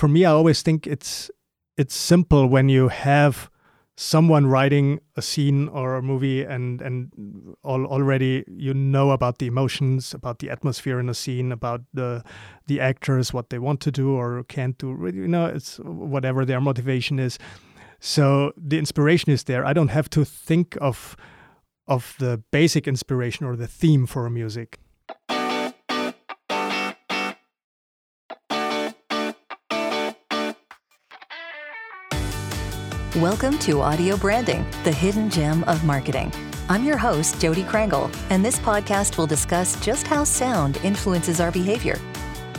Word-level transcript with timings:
for 0.00 0.08
me, 0.08 0.24
I 0.24 0.30
always 0.30 0.62
think 0.62 0.86
it's 0.86 1.30
it's 1.76 1.94
simple 1.94 2.46
when 2.46 2.70
you 2.70 2.88
have 2.88 3.50
someone 3.98 4.46
writing 4.46 4.98
a 5.14 5.20
scene 5.20 5.68
or 5.68 5.96
a 5.96 6.02
movie 6.02 6.42
and 6.42 6.80
and 6.80 7.12
all, 7.62 7.84
already 7.84 8.42
you 8.48 8.72
know 8.72 9.10
about 9.10 9.38
the 9.38 9.46
emotions 9.46 10.14
about 10.14 10.38
the 10.38 10.48
atmosphere 10.48 10.98
in 10.98 11.10
a 11.10 11.14
scene 11.14 11.52
about 11.52 11.82
the 11.92 12.24
the 12.66 12.80
actors 12.80 13.34
what 13.34 13.50
they 13.50 13.58
want 13.58 13.80
to 13.80 13.90
do 13.90 14.16
or 14.16 14.42
can't 14.44 14.78
do 14.78 14.88
you 15.12 15.28
know 15.28 15.44
it's 15.44 15.78
whatever 15.84 16.46
their 16.46 16.62
motivation 16.62 17.18
is. 17.18 17.38
So 18.00 18.52
the 18.56 18.78
inspiration 18.78 19.30
is 19.32 19.44
there. 19.44 19.66
I 19.66 19.74
don't 19.74 19.92
have 19.98 20.08
to 20.10 20.24
think 20.24 20.78
of 20.80 21.14
of 21.86 22.14
the 22.18 22.42
basic 22.50 22.88
inspiration 22.88 23.44
or 23.44 23.54
the 23.54 23.68
theme 23.68 24.06
for 24.06 24.24
a 24.24 24.30
music 24.30 24.78
Welcome 33.16 33.58
to 33.60 33.80
Audio 33.80 34.16
Branding, 34.16 34.64
the 34.84 34.92
hidden 34.92 35.30
gem 35.30 35.64
of 35.64 35.82
marketing. 35.82 36.32
I'm 36.68 36.84
your 36.84 36.96
host, 36.96 37.40
Jodi 37.40 37.64
Krangle, 37.64 38.08
and 38.30 38.44
this 38.44 38.60
podcast 38.60 39.18
will 39.18 39.26
discuss 39.26 39.74
just 39.84 40.06
how 40.06 40.22
sound 40.22 40.76
influences 40.84 41.40
our 41.40 41.50
behavior. 41.50 41.98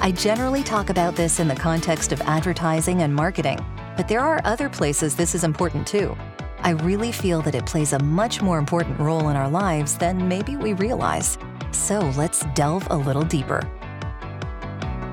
I 0.02 0.12
generally 0.12 0.62
talk 0.62 0.90
about 0.90 1.16
this 1.16 1.40
in 1.40 1.48
the 1.48 1.56
context 1.56 2.12
of 2.12 2.20
advertising 2.24 3.04
and 3.04 3.16
marketing, 3.16 3.66
but 3.96 4.10
there 4.10 4.20
are 4.20 4.42
other 4.44 4.68
places 4.68 5.16
this 5.16 5.36
is 5.36 5.46
important 5.46 5.88
too. 5.88 6.18
I 6.60 6.72
really 6.72 7.14
feel 7.14 7.42
that 7.44 7.56
it 7.56 7.66
plays 7.66 7.94
a 7.94 8.00
much 8.00 8.42
more 8.42 8.60
important 8.60 9.00
role 9.00 9.30
in 9.30 9.38
our 9.38 9.50
lives 9.50 9.98
than 9.98 10.28
maybe 10.28 10.58
we 10.58 10.74
realize. 10.74 11.38
So 11.72 12.00
let's 12.18 12.44
delve 12.56 12.86
a 12.90 12.98
little 12.98 13.24
deeper. 13.24 13.62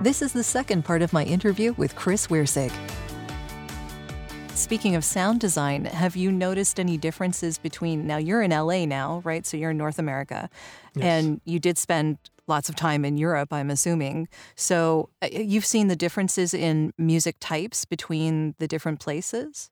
This 0.03 0.21
is 0.21 0.33
the 0.33 0.43
second 0.43 0.85
part 0.85 1.01
of 1.01 1.13
my 1.13 1.23
interview 1.23 1.75
with 1.75 1.95
Chris 1.95 2.27
Wirsig. 2.27 2.73
Speaking 4.59 4.97
of 4.97 5.05
sound 5.05 5.39
design, 5.39 5.85
have 5.85 6.17
you 6.17 6.33
noticed 6.33 6.81
any 6.81 6.97
differences 6.97 7.59
between 7.59 8.09
now 8.09 8.17
you're 8.17 8.43
in 8.43 8.51
LA 8.51 8.87
now, 8.87 9.23
right? 9.25 9.47
So 9.47 9.57
you're 9.57 9.71
in 9.71 9.79
North 9.79 10.01
America. 10.01 10.51
Yes. 10.97 11.05
And 11.05 11.41
you 11.45 11.61
did 11.61 11.79
spend 11.79 12.19
lots 12.49 12.69
of 12.69 12.75
time 12.75 13.05
in 13.05 13.17
Europe, 13.17 13.53
I'm 13.53 13.71
assuming. 13.71 14.27
So 14.57 15.11
uh, 15.23 15.29
you've 15.31 15.65
seen 15.65 15.87
the 15.87 15.95
differences 15.95 16.55
in 16.55 16.93
music 16.99 17.37
types 17.39 17.85
between 17.85 18.57
the 18.59 18.67
different 18.67 18.99
places? 18.99 19.71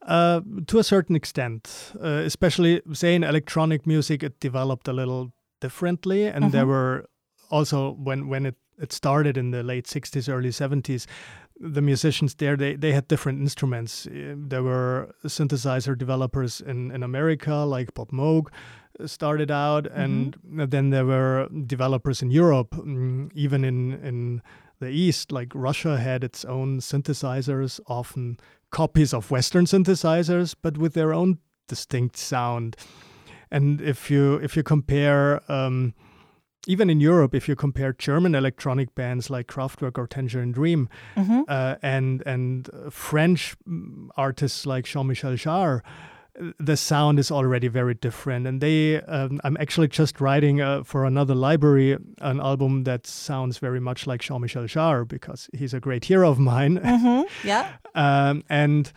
Uh, 0.00 0.40
to 0.68 0.78
a 0.78 0.84
certain 0.84 1.14
extent, 1.14 1.92
uh, 2.02 2.22
especially 2.24 2.80
say 2.94 3.14
in 3.14 3.22
electronic 3.22 3.86
music, 3.86 4.22
it 4.22 4.40
developed 4.40 4.88
a 4.88 4.94
little 4.94 5.32
differently, 5.60 6.24
and 6.24 6.50
there 6.50 6.66
were 6.66 7.04
also 7.50 7.92
when 7.92 8.26
when 8.26 8.46
it 8.46 8.56
it 8.82 8.92
started 8.92 9.36
in 9.36 9.50
the 9.50 9.62
late 9.62 9.86
60s 9.86 10.28
early 10.28 10.48
70s 10.48 11.06
the 11.62 11.80
musicians 11.80 12.34
there 12.34 12.56
they, 12.56 12.74
they 12.74 12.92
had 12.92 13.08
different 13.08 13.40
instruments. 13.40 14.06
Uh, 14.06 14.34
there 14.36 14.62
were 14.62 15.14
synthesizer 15.24 15.96
developers 15.96 16.60
in, 16.60 16.90
in 16.90 17.02
america 17.02 17.54
like 17.54 17.94
bob 17.94 18.10
moog 18.10 18.48
uh, 19.00 19.06
started 19.06 19.50
out 19.50 19.86
and 19.86 20.36
then 20.44 20.90
there 20.90 21.06
were 21.06 21.48
developers 21.66 22.20
in 22.22 22.30
europe 22.30 22.70
mm, 22.72 23.30
even 23.34 23.64
in 23.64 23.92
in 24.04 24.42
the 24.80 24.88
east 24.88 25.30
like 25.30 25.48
russia 25.54 25.98
had 25.98 26.24
its 26.24 26.44
own 26.44 26.80
synthesizers 26.80 27.78
often 27.86 28.36
copies 28.70 29.14
of 29.14 29.30
western 29.30 29.64
synthesizers 29.64 30.54
but 30.60 30.76
with 30.76 30.94
their 30.94 31.14
own 31.14 31.38
distinct 31.72 32.16
sound. 32.16 32.76
And 33.50 33.80
if 33.80 34.10
you 34.10 34.34
if 34.36 34.56
you 34.56 34.62
compare 34.62 35.40
um, 35.50 35.94
even 36.66 36.88
in 36.90 37.00
Europe, 37.00 37.34
if 37.34 37.48
you 37.48 37.56
compare 37.56 37.92
German 37.92 38.34
electronic 38.34 38.94
bands 38.94 39.30
like 39.30 39.46
Kraftwerk 39.48 39.98
or 39.98 40.06
Tangerine 40.06 40.52
Dream, 40.52 40.88
uh, 41.16 41.76
and 41.82 42.22
and 42.26 42.70
uh, 42.72 42.90
French 42.90 43.56
mm, 43.68 44.08
artists 44.16 44.64
like 44.66 44.84
Jean-Michel 44.84 45.32
Jarre, 45.32 45.80
uh, 46.40 46.52
the 46.60 46.76
sound 46.76 47.18
is 47.18 47.30
already 47.30 47.68
very 47.68 47.94
different. 47.94 48.46
And 48.46 48.60
they, 48.60 49.00
um, 49.02 49.40
I'm 49.44 49.56
actually 49.60 49.88
just 49.88 50.20
writing 50.20 50.60
uh, 50.60 50.84
for 50.84 51.04
another 51.04 51.34
library 51.34 51.96
an 52.20 52.40
album 52.40 52.84
that 52.84 53.06
sounds 53.06 53.58
very 53.58 53.80
much 53.80 54.06
like 54.06 54.20
Jean-Michel 54.20 54.64
Jarre 54.64 55.06
because 55.06 55.50
he's 55.52 55.74
a 55.74 55.80
great 55.80 56.04
hero 56.04 56.30
of 56.30 56.38
mine. 56.38 56.78
Yeah. 57.44 57.72
um, 57.94 58.44
and 58.48 58.92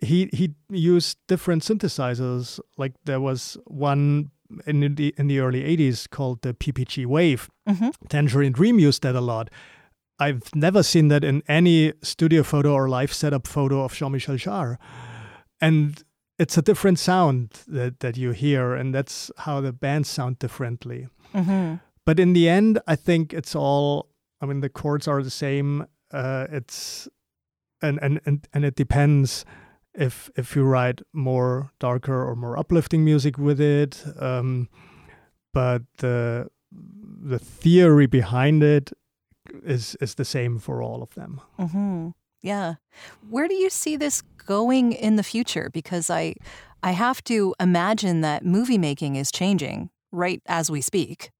he 0.00 0.28
he 0.32 0.54
used 0.70 1.18
different 1.26 1.64
synthesizers. 1.64 2.60
Like 2.76 2.92
there 3.04 3.20
was 3.20 3.56
one 3.66 4.30
in 4.66 4.94
the 4.94 5.14
in 5.18 5.26
the 5.28 5.40
early 5.40 5.62
'80s 5.62 6.08
called 6.08 6.42
the 6.42 6.54
PPG 6.54 7.06
Wave. 7.06 7.48
Tangerine 8.08 8.52
Dream 8.52 8.78
used 8.78 9.02
that 9.02 9.14
a 9.14 9.20
lot. 9.20 9.50
I've 10.18 10.42
never 10.54 10.82
seen 10.82 11.08
that 11.08 11.22
in 11.24 11.42
any 11.46 11.92
studio 12.02 12.42
photo 12.42 12.72
or 12.72 12.88
live 12.88 13.12
setup 13.12 13.46
photo 13.46 13.84
of 13.84 13.92
Jean-Michel 13.94 14.36
Jarre, 14.36 14.76
and 15.60 16.02
it's 16.38 16.58
a 16.58 16.62
different 16.62 16.98
sound 16.98 17.50
that 17.68 18.00
that 18.00 18.16
you 18.16 18.32
hear, 18.32 18.74
and 18.74 18.94
that's 18.94 19.30
how 19.38 19.60
the 19.60 19.72
bands 19.72 20.08
sound 20.08 20.38
differently. 20.38 21.08
But 22.04 22.18
in 22.18 22.32
the 22.32 22.48
end, 22.48 22.80
I 22.86 22.96
think 22.96 23.32
it's 23.32 23.54
all. 23.54 24.08
I 24.40 24.46
mean, 24.46 24.60
the 24.60 24.68
chords 24.70 25.06
are 25.08 25.22
the 25.22 25.30
same. 25.30 25.86
Uh, 26.12 26.46
it's 26.50 27.08
and 27.82 27.98
and 28.02 28.20
and 28.24 28.48
and 28.52 28.64
it 28.64 28.74
depends 28.76 29.44
if 29.98 30.30
if 30.36 30.56
you 30.56 30.64
write 30.64 31.02
more 31.12 31.70
darker 31.80 32.22
or 32.28 32.36
more 32.36 32.58
uplifting 32.58 33.04
music 33.04 33.38
with 33.38 33.60
it. 33.60 34.04
Um, 34.18 34.68
but 35.52 35.82
the 35.98 36.48
the 36.72 37.38
theory 37.38 38.06
behind 38.06 38.62
it 38.62 38.92
is 39.64 39.96
is 40.00 40.14
the 40.14 40.24
same 40.24 40.58
for 40.58 40.82
all 40.82 41.02
of 41.02 41.14
them. 41.14 41.40
hmm 41.58 42.10
Yeah. 42.42 42.74
Where 43.30 43.48
do 43.48 43.54
you 43.54 43.70
see 43.70 43.96
this 43.96 44.22
going 44.46 44.92
in 44.92 45.16
the 45.16 45.22
future? 45.22 45.70
Because 45.72 46.10
I, 46.10 46.34
I 46.82 46.92
have 46.92 47.22
to 47.24 47.54
imagine 47.60 48.20
that 48.22 48.44
movie 48.44 48.78
making 48.78 49.16
is 49.16 49.30
changing 49.32 49.90
right 50.12 50.40
as 50.46 50.70
we 50.70 50.80
speak. 50.80 51.30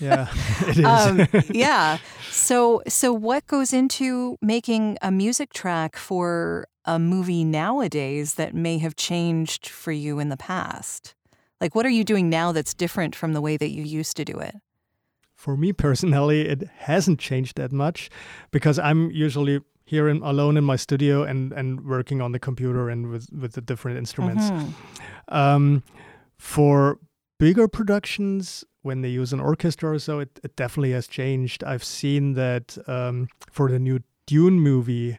Yeah, 0.00 0.28
it 0.68 0.78
is. 0.78 0.84
um, 0.84 1.26
yeah. 1.54 1.98
So, 2.30 2.82
so 2.88 3.12
what 3.12 3.46
goes 3.46 3.72
into 3.72 4.36
making 4.40 4.98
a 5.02 5.10
music 5.10 5.52
track 5.52 5.96
for 5.96 6.66
a 6.84 6.98
movie 6.98 7.44
nowadays 7.44 8.34
that 8.34 8.54
may 8.54 8.78
have 8.78 8.96
changed 8.96 9.68
for 9.68 9.92
you 9.92 10.18
in 10.18 10.28
the 10.28 10.36
past? 10.36 11.14
Like, 11.60 11.74
what 11.74 11.86
are 11.86 11.90
you 11.90 12.04
doing 12.04 12.28
now 12.28 12.52
that's 12.52 12.74
different 12.74 13.14
from 13.14 13.32
the 13.32 13.40
way 13.40 13.56
that 13.56 13.70
you 13.70 13.84
used 13.84 14.16
to 14.16 14.24
do 14.24 14.38
it? 14.38 14.56
for 15.42 15.56
me 15.56 15.72
personally, 15.72 16.42
it 16.48 16.62
hasn't 16.76 17.18
changed 17.18 17.56
that 17.56 17.72
much 17.72 18.08
because 18.52 18.78
I'm 18.78 19.10
usually 19.10 19.60
here 19.84 20.08
in, 20.08 20.22
alone 20.22 20.56
in 20.56 20.62
my 20.62 20.76
studio 20.76 21.24
and, 21.24 21.52
and 21.52 21.84
working 21.84 22.22
on 22.22 22.30
the 22.30 22.38
computer 22.38 22.88
and 22.88 23.10
with, 23.10 23.28
with 23.32 23.54
the 23.54 23.60
different 23.60 23.98
instruments. 23.98 24.44
Um, 25.28 25.82
for 26.38 26.98
bigger 27.40 27.66
productions, 27.66 28.64
when 28.82 29.00
they 29.00 29.08
use 29.08 29.32
an 29.32 29.40
orchestra 29.40 29.90
or 29.90 29.98
so, 29.98 30.20
it, 30.20 30.30
it 30.44 30.54
definitely 30.54 30.92
has 30.92 31.08
changed. 31.08 31.64
I've 31.64 31.82
seen 31.82 32.34
that 32.34 32.78
um, 32.86 33.26
for 33.50 33.68
the 33.68 33.80
new 33.80 33.98
Dune 34.26 34.60
movie, 34.60 35.18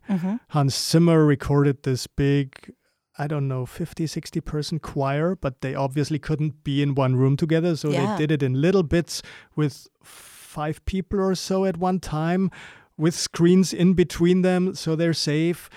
Hans 0.50 0.76
Zimmer 0.76 1.26
recorded 1.26 1.84
this 1.84 2.08
big 2.08 2.74
I 3.16 3.28
don't 3.28 3.48
know, 3.48 3.68
50, 3.68 4.08
60 4.08 4.42
person 4.42 4.80
choir, 4.80 5.36
but 5.36 5.62
they 5.62 5.76
obviously 5.76 6.18
couldn't 6.18 6.64
be 6.64 6.82
in 6.82 6.96
one 6.96 7.16
room 7.16 7.38
together. 7.38 7.76
So 7.76 7.92
Yeah. 7.92 8.16
they 8.16 8.26
did 8.26 8.32
it 8.32 8.42
in 8.42 8.60
little 8.60 8.82
bits 8.82 9.22
with 9.56 9.88
five 10.04 10.84
people 10.86 11.20
or 11.20 11.36
so 11.36 11.64
at 11.66 11.78
one 11.78 12.00
time 12.00 12.50
with 12.98 13.14
screens 13.14 13.72
in 13.72 13.94
between 13.94 14.42
them 14.42 14.74
so 14.74 14.96
they're 14.96 15.14
safe 15.14 15.70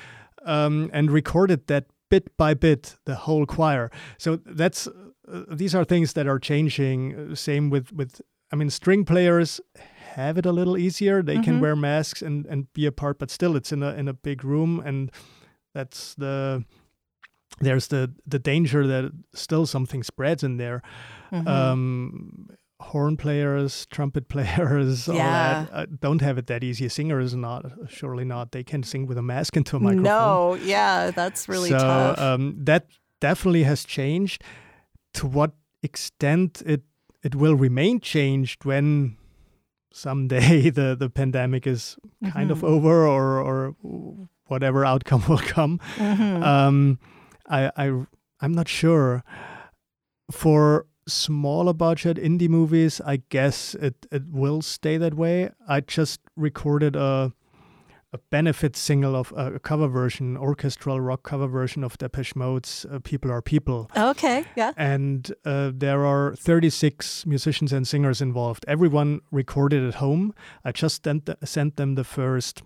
um, 0.46 0.88
and 0.94 1.10
recorded 1.10 1.66
that 1.66 1.84
bit 2.08 2.34
by 2.38 2.54
bit, 2.54 2.96
the 3.04 3.16
whole 3.16 3.44
choir. 3.44 3.90
So 4.16 4.36
that's, 4.46 4.86
uh, 4.86 5.42
these 5.50 5.74
are 5.74 5.84
things 5.84 6.14
that 6.14 6.26
are 6.26 6.38
changing. 6.38 7.14
Uh, 7.32 7.34
Same 7.34 7.68
with, 7.68 7.92
with, 7.92 8.22
I 8.50 8.56
mean, 8.56 8.70
string 8.70 9.04
players 9.04 9.60
have 10.16 10.38
it 10.38 10.46
a 10.46 10.52
little 10.52 10.76
easier. 10.78 11.22
They 11.22 11.38
can 11.40 11.60
wear 11.60 11.76
masks 11.76 12.22
and, 12.22 12.46
and 12.46 12.72
be 12.72 12.86
apart, 12.86 13.18
but 13.18 13.30
still 13.30 13.54
it's 13.56 13.70
in 13.72 13.82
a, 13.82 13.92
in 13.94 14.08
a 14.08 14.14
big 14.14 14.44
room. 14.44 14.82
And 14.84 15.10
that's 15.74 16.14
the, 16.14 16.64
there's 17.60 17.88
the 17.88 18.12
the 18.26 18.38
danger 18.38 18.86
that 18.86 19.12
still 19.34 19.66
something 19.66 20.02
spreads 20.02 20.42
in 20.42 20.56
there. 20.56 20.82
Um, 21.32 22.48
horn 22.80 23.16
players, 23.16 23.86
trumpet 23.86 24.28
players, 24.34 25.08
all 25.08 25.14
Yeah. 25.16 25.64
that 25.64 25.72
uh, 25.72 25.86
don't 26.00 26.20
have 26.20 26.38
it 26.38 26.46
that 26.46 26.62
easy. 26.64 26.88
Singers 26.88 27.34
not 27.34 27.64
surely 27.88 28.24
not. 28.24 28.52
They 28.52 28.64
can 28.64 28.82
sing 28.82 29.06
with 29.06 29.18
a 29.18 29.22
mask 29.22 29.56
into 29.56 29.76
a 29.76 29.80
microphone. 29.80 30.02
No, 30.02 30.54
yeah, 30.54 31.10
that's 31.10 31.48
really 31.48 31.70
so 31.70 31.78
tough. 31.78 32.18
Um, 32.18 32.56
that 32.64 32.86
definitely 33.20 33.64
has 33.64 33.84
changed. 33.84 34.42
To 35.14 35.26
what 35.26 35.52
extent 35.82 36.62
it 36.66 36.82
it 37.22 37.34
will 37.34 37.54
remain 37.54 38.00
changed 38.00 38.64
when 38.64 39.16
someday 39.96 40.70
the 40.78 40.94
the 40.94 41.10
pandemic 41.10 41.66
is 41.66 41.96
kind 42.32 42.50
of 42.50 42.62
over 42.62 43.06
or 43.06 43.40
or 43.40 43.74
whatever 44.46 44.84
outcome 44.84 45.24
will 45.28 45.38
come. 45.38 45.80
Um, 45.98 46.98
I 47.48 47.70
I 47.76 48.06
I'm 48.40 48.52
not 48.52 48.68
sure. 48.68 49.24
For 50.30 50.86
smaller 51.08 51.72
budget 51.72 52.16
indie 52.16 52.48
movies, 52.48 53.00
I 53.04 53.22
guess 53.28 53.74
it 53.74 54.06
it 54.10 54.24
will 54.28 54.62
stay 54.62 54.98
that 54.98 55.14
way. 55.14 55.50
I 55.68 55.80
just 55.80 56.20
recorded 56.36 56.96
a 56.96 57.32
a 58.12 58.18
benefit 58.30 58.76
single 58.76 59.14
of 59.16 59.32
uh, 59.36 59.54
a 59.54 59.58
cover 59.58 59.88
version, 59.88 60.36
orchestral 60.36 61.00
rock 61.00 61.22
cover 61.24 61.46
version 61.48 61.82
of 61.84 61.98
Depeche 61.98 62.36
Mode's 62.36 62.86
uh, 62.90 62.98
"People 63.02 63.30
Are 63.30 63.42
People." 63.42 63.90
Okay, 63.96 64.44
yeah. 64.56 64.72
And 64.76 65.32
uh, 65.44 65.72
there 65.74 66.06
are 66.06 66.34
36 66.36 67.26
musicians 67.26 67.72
and 67.72 67.86
singers 67.86 68.20
involved. 68.22 68.64
Everyone 68.68 69.20
recorded 69.32 69.82
at 69.84 69.94
home. 69.96 70.32
I 70.64 70.72
just 70.72 71.04
sent, 71.04 71.26
th- 71.26 71.38
sent 71.44 71.76
them 71.76 71.94
the 71.96 72.04
first 72.04 72.62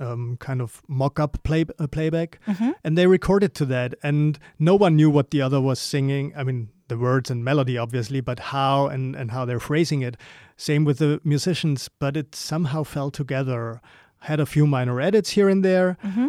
um, 0.00 0.36
kind 0.38 0.60
of 0.60 0.82
mock-up 0.88 1.42
play 1.44 1.64
uh, 1.78 1.86
playback, 1.86 2.38
Mm-hmm. 2.46 2.70
and 2.84 2.96
they 2.98 3.06
recorded 3.06 3.54
to 3.56 3.64
that. 3.66 3.94
And 4.02 4.38
no 4.58 4.74
one 4.74 4.96
knew 4.96 5.10
what 5.10 5.30
the 5.30 5.42
other 5.42 5.60
was 5.60 5.78
singing. 5.78 6.32
I 6.36 6.42
mean, 6.44 6.70
the 6.88 6.98
words 6.98 7.30
and 7.30 7.44
melody, 7.44 7.78
obviously, 7.78 8.20
but 8.20 8.38
how 8.38 8.86
and 8.86 9.14
and 9.16 9.30
how 9.30 9.44
they're 9.44 9.60
phrasing 9.60 10.02
it. 10.02 10.16
Same 10.56 10.84
with 10.84 10.98
the 10.98 11.20
musicians, 11.24 11.88
but 11.98 12.16
it 12.16 12.34
somehow 12.34 12.82
fell 12.84 13.10
together. 13.10 13.80
Had 14.24 14.40
a 14.40 14.46
few 14.46 14.66
minor 14.66 15.00
edits 15.00 15.30
here 15.30 15.48
and 15.48 15.64
there. 15.64 15.96
Mm-hmm. 16.02 16.28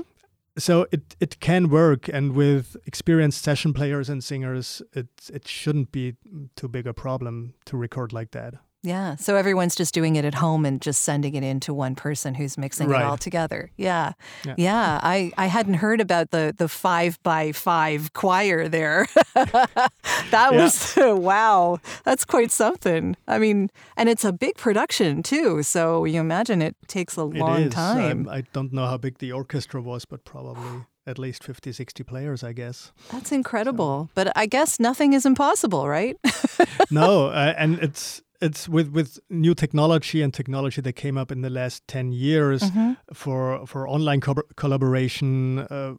So 0.57 0.87
it, 0.91 1.15
it 1.19 1.39
can 1.39 1.69
work, 1.69 2.07
and 2.07 2.33
with 2.33 2.77
experienced 2.85 3.43
session 3.43 3.73
players 3.73 4.09
and 4.09 4.23
singers, 4.23 4.81
it 4.93 5.07
it 5.33 5.47
shouldn't 5.47 5.91
be 5.91 6.15
too 6.55 6.69
big 6.69 6.87
a 6.87 6.93
problem 6.93 7.53
to 7.65 7.75
record 7.75 8.13
like 8.13 8.31
that. 8.31 8.53
Yeah. 8.85 9.15
So 9.15 9.35
everyone's 9.35 9.75
just 9.75 9.93
doing 9.93 10.15
it 10.15 10.25
at 10.25 10.35
home 10.35 10.65
and 10.65 10.81
just 10.81 11.01
sending 11.03 11.35
it 11.35 11.43
in 11.43 11.59
to 11.61 11.73
one 11.73 11.95
person 11.95 12.35
who's 12.35 12.57
mixing 12.57 12.87
Right. 12.89 13.01
it 13.01 13.05
all 13.05 13.17
together. 13.17 13.71
Yeah. 13.77 14.13
Yeah. 14.45 14.55
Yeah. 14.57 14.99
I, 15.03 15.31
I 15.37 15.47
hadn't 15.47 15.75
heard 15.75 15.99
about 16.01 16.31
the, 16.31 16.53
the 16.57 16.67
five 16.69 17.21
by 17.23 17.51
five 17.51 18.13
choir 18.13 18.67
there. 18.69 19.07
that 19.33 19.91
Yeah. 20.31 20.49
was, 20.51 20.93
wow, 20.97 21.79
that's 22.03 22.25
quite 22.25 22.51
something. 22.51 23.15
I 23.27 23.39
mean, 23.39 23.69
and 23.97 24.09
it's 24.09 24.23
a 24.23 24.31
big 24.31 24.55
production 24.55 25.23
too. 25.23 25.63
So 25.63 26.05
you 26.05 26.19
imagine 26.19 26.61
it 26.61 26.75
takes 26.87 27.15
a 27.17 27.23
long 27.23 27.61
it 27.61 27.67
is. 27.67 27.73
time. 27.73 28.27
Um, 28.27 28.29
I 28.29 28.41
don't 28.53 28.71
know 28.73 28.85
how 28.85 28.97
big 28.97 29.17
the 29.17 29.31
orchestra 29.31 29.81
was, 29.81 30.05
but 30.05 30.23
probably 30.25 30.85
at 31.07 31.19
least 31.19 31.43
50, 31.43 31.71
60 31.71 32.03
players, 32.03 32.43
I 32.43 32.51
guess. 32.53 32.91
That's 33.11 33.31
incredible. 33.31 34.09
But 34.15 34.31
I 34.35 34.47
guess 34.47 34.79
nothing 34.79 35.13
is 35.13 35.25
impossible, 35.25 35.87
right? 35.87 36.17
no, 36.91 37.27
uh, 37.27 37.53
and 37.57 37.77
it's 37.79 38.21
it's 38.41 38.67
with 38.69 38.89
with 38.89 39.19
new 39.29 39.53
technology 39.53 40.21
and 40.21 40.33
technology 40.33 40.81
that 40.81 40.93
came 40.93 41.17
up 41.17 41.31
in 41.31 41.41
the 41.41 41.49
last 41.49 41.87
10 41.87 42.11
years 42.11 42.61
Mm-hmm. 42.63 42.93
for 43.13 43.65
for 43.65 43.87
online 43.87 44.21
co- 44.21 44.43
collaboration 44.55 45.59
uh, 45.59 45.93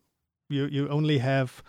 you 0.48 0.66
you 0.66 0.88
only 0.88 1.18
have 1.18 1.62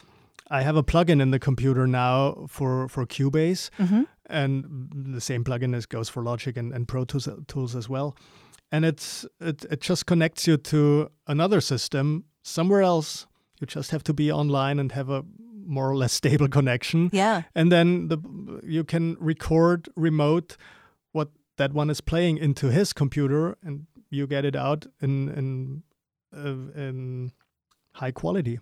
I 0.49 0.61
have 0.61 0.77
a 0.77 0.83
plugin 0.83 1.21
in 1.21 1.31
the 1.31 1.39
computer 1.39 1.87
now 1.87 2.45
for 2.49 2.87
for 2.89 3.05
Cubase 3.05 3.69
mm-hmm. 3.77 4.03
and 4.29 4.65
the 5.13 5.21
same 5.21 5.43
plugin 5.43 5.75
is 5.75 5.85
goes 5.85 6.09
for 6.09 6.23
Logic 6.23 6.55
and, 6.57 6.73
and 6.73 6.87
Pro 6.87 7.05
Tools, 7.05 7.27
tools 7.47 7.75
as 7.75 7.89
well 7.89 8.15
and 8.71 8.85
it's 8.85 9.25
it, 9.39 9.65
it 9.71 9.81
just 9.81 10.05
connects 10.05 10.47
you 10.47 10.57
to 10.57 11.09
another 11.27 11.61
system 11.61 12.23
somewhere 12.43 12.81
else 12.81 13.27
you 13.59 13.67
just 13.67 13.91
have 13.91 14.03
to 14.03 14.13
be 14.13 14.31
online 14.31 14.79
and 14.79 14.91
have 14.91 15.09
a 15.09 15.23
more 15.67 15.89
or 15.91 15.95
less 15.95 16.13
stable 16.13 16.47
connection 16.47 17.09
Yeah. 17.13 17.41
and 17.55 17.71
then 17.71 18.07
the 18.07 18.17
you 18.63 18.83
can 18.83 19.15
record 19.19 19.89
remote 19.95 20.57
what 21.11 21.29
that 21.57 21.73
one 21.73 21.89
is 21.91 22.01
playing 22.01 22.37
into 22.37 22.67
his 22.71 22.93
computer 22.93 23.57
and 23.63 23.85
you 24.09 24.27
get 24.27 24.45
it 24.45 24.55
out 24.55 24.85
in 25.01 25.29
in 25.29 25.83
uh, 26.33 26.81
in 26.81 27.31
high 27.93 28.11
quality 28.11 28.59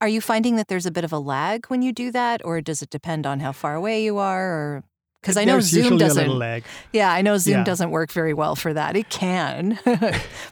Are 0.00 0.08
you 0.08 0.20
finding 0.20 0.56
that 0.56 0.68
there's 0.68 0.86
a 0.86 0.90
bit 0.92 1.04
of 1.04 1.12
a 1.12 1.18
lag 1.18 1.66
when 1.70 1.82
you 1.82 1.92
do 1.92 2.12
that, 2.12 2.40
or 2.44 2.60
does 2.62 2.82
it 2.82 2.90
depend 2.90 3.26
on 3.26 3.40
how 3.40 3.52
far 3.52 3.74
away 3.74 4.04
you 4.04 4.16
are? 4.18 4.44
Or 4.58 4.84
because 5.20 5.36
I 5.36 5.44
know 5.44 5.60
Zoom 5.60 5.98
doesn't. 5.98 6.62
Yeah, 6.92 7.10
I 7.12 7.22
know 7.22 7.36
Zoom 7.38 7.58
Yeah. 7.58 7.64
doesn't 7.64 7.90
work 7.90 8.12
very 8.12 8.32
well 8.34 8.54
for 8.56 8.72
that. 8.74 8.96
It 8.96 9.08
can, 9.10 9.78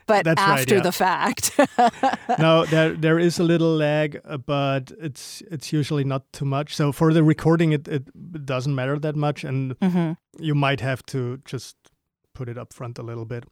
but 0.07 0.25
That's 0.25 0.41
right, 0.41 0.61
after 0.61 0.77
yeah. 0.77 0.83
the 0.83 0.93
fact. 0.93 1.59
no 2.39 2.65
there 2.67 2.95
there 2.95 3.19
is 3.19 3.39
a 3.39 3.45
little 3.45 3.77
lag 3.77 4.21
uh, 4.25 4.37
but 4.37 4.93
it's 5.01 5.43
it's 5.51 5.73
usually 5.73 6.05
not 6.05 6.23
too 6.33 6.45
much 6.45 6.75
so 6.75 6.93
for 6.93 7.13
the 7.13 7.23
recording 7.23 7.73
it, 7.73 7.89
it 7.89 8.05
doesn't 8.47 8.75
matter 8.75 8.99
that 8.99 9.17
much 9.17 9.45
and 9.45 9.75
hmm 9.83 10.13
you 10.41 10.55
might 10.55 10.81
have 10.81 11.03
to 11.07 11.39
just 11.51 11.77
put 12.35 12.49
it 12.49 12.59
up 12.59 12.73
front 12.73 12.99
a 12.99 13.03
little 13.03 13.25
bit 13.25 13.45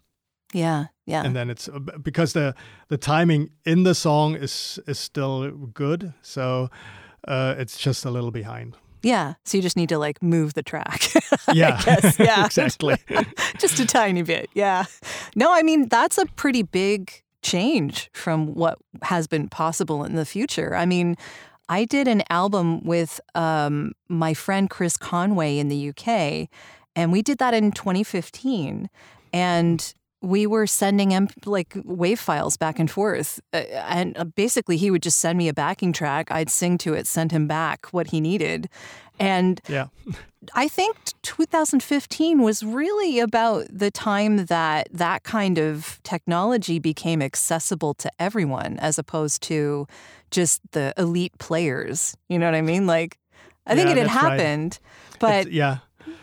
Yeah, 0.52 0.87
yeah, 1.06 1.25
and 1.26 1.34
then 1.34 1.50
it's 1.50 1.69
uh, 1.69 1.78
because 2.02 2.32
the 2.32 2.55
the 2.88 2.96
timing 2.99 3.50
in 3.64 3.84
the 3.84 3.94
song 3.94 4.37
is 4.37 4.78
is 4.87 4.99
still 4.99 5.50
good 5.75 6.12
so 6.22 6.69
uh, 7.28 7.55
it's 7.58 7.78
just 7.87 8.05
a 8.05 8.11
little 8.11 8.31
behind 8.31 8.76
yeah. 9.05 9.35
So 9.45 9.59
you 9.59 9.62
just 9.62 9.77
need 9.77 9.91
to 9.91 9.99
like 9.99 10.23
move 10.23 10.55
the 10.55 10.62
track. 10.62 11.09
yeah 11.53 11.81
guess, 11.85 12.19
yeah. 12.19 12.47
exactly 12.47 12.97
just 13.59 13.79
a 13.79 13.87
tiny 13.87 14.23
bit. 14.23 14.51
Yeah. 14.55 14.85
No, 15.37 15.53
I 15.53 15.62
mean, 15.62 15.89
that's 15.89 16.19
a 16.19 16.27
pretty 16.27 16.62
big 16.62 17.23
change 17.43 18.11
from 18.12 18.55
what 18.55 18.79
has 19.03 19.27
been 19.27 19.49
possible 19.49 20.05
in 20.05 20.15
the 20.15 20.25
future. 20.25 20.75
I 20.75 20.87
mean, 20.87 21.17
I 21.69 21.85
did 21.85 22.09
an 22.09 22.23
album 22.31 22.83
with 22.85 23.21
um, 23.35 23.93
my 24.09 24.35
friend 24.35 24.69
Chris 24.69 24.97
Conway 24.97 25.59
in 25.59 25.69
the 25.69 25.91
UK, 25.91 26.49
and 26.97 27.12
we 27.12 27.23
did 27.23 27.39
that 27.39 27.55
in 27.55 27.73
2015. 27.73 28.89
And 29.33 29.95
we 30.25 30.47
were 30.47 30.67
sending 30.67 31.11
him 31.11 31.29
like 31.44 31.76
wave 31.85 32.19
files 32.21 32.56
back 32.56 32.79
and 32.79 32.91
forth. 32.91 33.41
Uh, 33.53 33.59
and 33.97 34.17
uh, 34.19 34.25
basically, 34.25 34.76
he 34.76 34.91
would 34.91 35.03
just 35.03 35.19
send 35.21 35.37
me 35.38 35.49
a 35.49 35.55
backing 35.55 35.93
track. 35.93 36.31
I'd 36.31 36.50
sing 36.50 36.79
to 36.79 36.94
it, 36.94 37.06
send 37.06 37.31
him 37.32 37.47
back 37.47 37.87
what 37.93 38.09
he 38.09 38.21
needed. 38.21 38.69
And 39.21 39.61
yeah 39.69 39.87
I 40.55 40.69
think 40.69 40.97
2015 41.23 42.43
was 42.43 42.62
really 42.62 43.19
about 43.21 43.67
the 43.71 43.91
time 43.91 44.47
that 44.47 44.88
that 44.93 45.23
kind 45.23 45.56
of 45.59 46.00
technology 46.03 46.79
became 46.79 47.23
accessible 47.23 47.94
to 47.94 48.11
everyone 48.19 48.76
as 48.81 48.99
opposed 48.99 49.43
to 49.44 49.87
just 50.31 50.61
the 50.73 50.93
elite 50.99 51.32
players. 51.38 52.17
You 52.29 52.38
know 52.38 52.47
what 52.47 52.55
I 52.56 52.61
mean? 52.62 52.87
Like, 52.87 53.19
I 53.67 53.75
think 53.75 53.87
Yeah, 53.87 53.93
it 53.93 53.99
had 53.99 54.06
that's 54.09 54.23
right. 54.23 54.31
happened, 54.41 54.79
but 55.21 55.41
It's- 55.47 55.55
yeah 55.55 55.79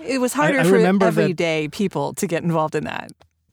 it 0.06 0.19
was 0.19 0.33
harder 0.33 0.59
I 0.59 0.63
for 0.63 0.74
remember 0.74 1.06
that- 1.06 1.19
everyday 1.21 1.68
people 1.69 2.13
to 2.15 2.27
get 2.27 2.44
involved 2.44 2.75
in 2.75 2.83
that. 2.83 3.12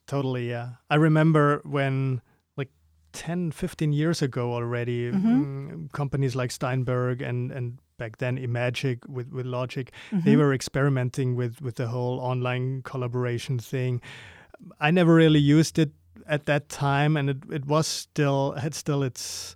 Totally, 0.09 0.49
yeah. 0.51 0.71
I 0.91 0.97
remember 0.97 1.61
when, 1.65 2.21
like 2.57 2.71
10, 3.13 3.53
15 3.53 3.93
years 3.93 4.23
ago 4.23 4.53
already, 4.55 5.13
Mhm. 5.13 5.45
mm, 5.45 5.93
companies 5.93 6.35
like 6.35 6.51
Steinberg 6.51 7.23
and, 7.23 7.53
and 7.53 7.79
back 7.99 8.17
then 8.19 8.39
Emagic 8.39 9.07
with, 9.09 9.31
with 9.33 9.47
Logic, 9.47 9.93
they 10.11 10.35
Mhm. 10.35 10.39
were 10.39 10.55
experimenting 10.55 11.37
with, 11.37 11.61
with 11.61 11.75
the 11.77 11.89
whole 11.89 12.19
online 12.21 12.83
collaboration 12.83 13.59
thing. 13.59 14.01
I 14.81 14.91
never 14.91 15.15
really 15.15 15.41
used 15.41 15.79
it 15.79 15.93
at 16.27 16.47
that 16.47 16.69
time, 16.69 17.17
and 17.17 17.31
it, 17.31 17.37
it 17.51 17.67
was 17.67 17.87
still, 17.87 18.53
had 18.53 18.75
still 18.75 19.03
its 19.03 19.55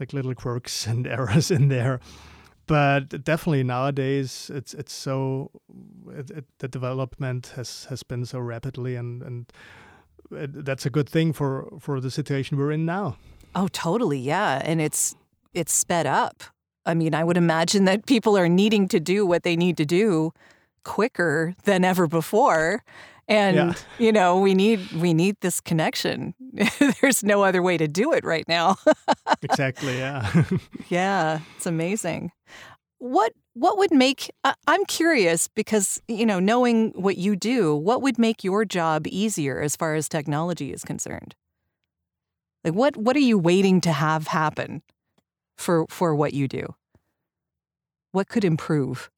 like 0.00 0.12
little 0.14 0.34
quirks 0.34 0.86
and 0.90 1.06
errors 1.06 1.50
in 1.50 1.68
there. 1.68 2.00
But 2.66 3.24
definitely 3.24 3.64
nowadays, 3.64 4.48
it's 4.54 4.74
it's 4.74 4.92
so 4.92 5.50
it, 6.08 6.30
it, 6.30 6.44
the 6.58 6.68
development 6.68 7.52
has 7.56 7.86
has 7.86 8.04
been 8.04 8.24
so 8.24 8.38
rapidly, 8.38 8.94
and 8.96 9.22
and 9.22 9.52
that's 10.30 10.86
a 10.86 10.90
good 10.90 11.08
thing 11.08 11.32
for 11.32 11.68
for 11.80 12.00
the 12.00 12.10
situation 12.10 12.56
we're 12.58 12.72
in 12.72 12.84
now. 12.86 13.16
Oh, 13.54 13.68
totally, 13.68 14.18
yeah, 14.18 14.60
and 14.64 14.80
it's 14.80 15.14
it's 15.54 15.72
sped 15.72 16.06
up. 16.06 16.42
I 16.86 16.94
mean, 16.94 17.14
I 17.14 17.24
would 17.24 17.36
imagine 17.36 17.84
that 17.84 18.06
people 18.06 18.36
are 18.38 18.48
needing 18.48 18.88
to 18.88 19.00
do 19.00 19.26
what 19.26 19.42
they 19.42 19.56
need 19.56 19.76
to 19.76 19.84
do 19.84 20.32
quicker 20.84 21.54
than 21.64 21.84
ever 21.84 22.06
before. 22.06 22.82
And 23.28 23.56
Yeah. 23.56 23.74
you 23.98 24.12
know, 24.12 24.38
we 24.40 24.54
need 24.54 24.90
we 24.92 25.12
need 25.14 25.36
this 25.40 25.60
connection. 25.60 26.34
There's 27.00 27.22
no 27.22 27.42
other 27.44 27.62
way 27.62 27.76
to 27.76 27.86
do 27.86 28.12
it 28.12 28.24
right 28.24 28.46
now. 28.48 28.76
exactly. 29.42 29.98
Yeah. 29.98 30.44
yeah, 30.88 31.40
it's 31.56 31.66
amazing. 31.66 32.32
What 33.00 33.32
what 33.54 33.78
would 33.78 33.92
make 33.92 34.30
I- 34.44 34.54
I'm 34.66 34.84
curious 34.84 35.48
because 35.48 36.00
you 36.06 36.26
know, 36.26 36.38
knowing 36.38 36.90
what 36.94 37.16
you 37.16 37.34
do, 37.34 37.74
what 37.74 38.02
would 38.02 38.18
make 38.18 38.44
your 38.44 38.66
job 38.66 39.06
easier 39.06 39.58
as 39.60 39.74
far 39.74 39.94
as 39.94 40.06
technology 40.08 40.70
is 40.70 40.84
concerned? 40.84 41.34
Like 42.62 42.74
what 42.74 42.98
what 42.98 43.16
are 43.16 43.26
you 43.26 43.38
waiting 43.38 43.80
to 43.80 43.92
have 43.92 44.26
happen 44.28 44.82
for 45.56 45.86
for 45.88 46.14
what 46.14 46.34
you 46.34 46.46
do? 46.46 46.74
What 48.12 48.28
could 48.28 48.44
improve? 48.44 49.10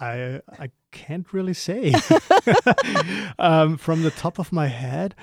I 0.00 0.40
I 0.58 0.70
can't 0.90 1.32
really 1.32 1.54
say. 1.54 1.94
um, 3.38 3.76
from 3.76 4.02
the 4.02 4.10
top 4.10 4.38
of 4.40 4.52
my 4.52 4.66
head, 4.66 5.14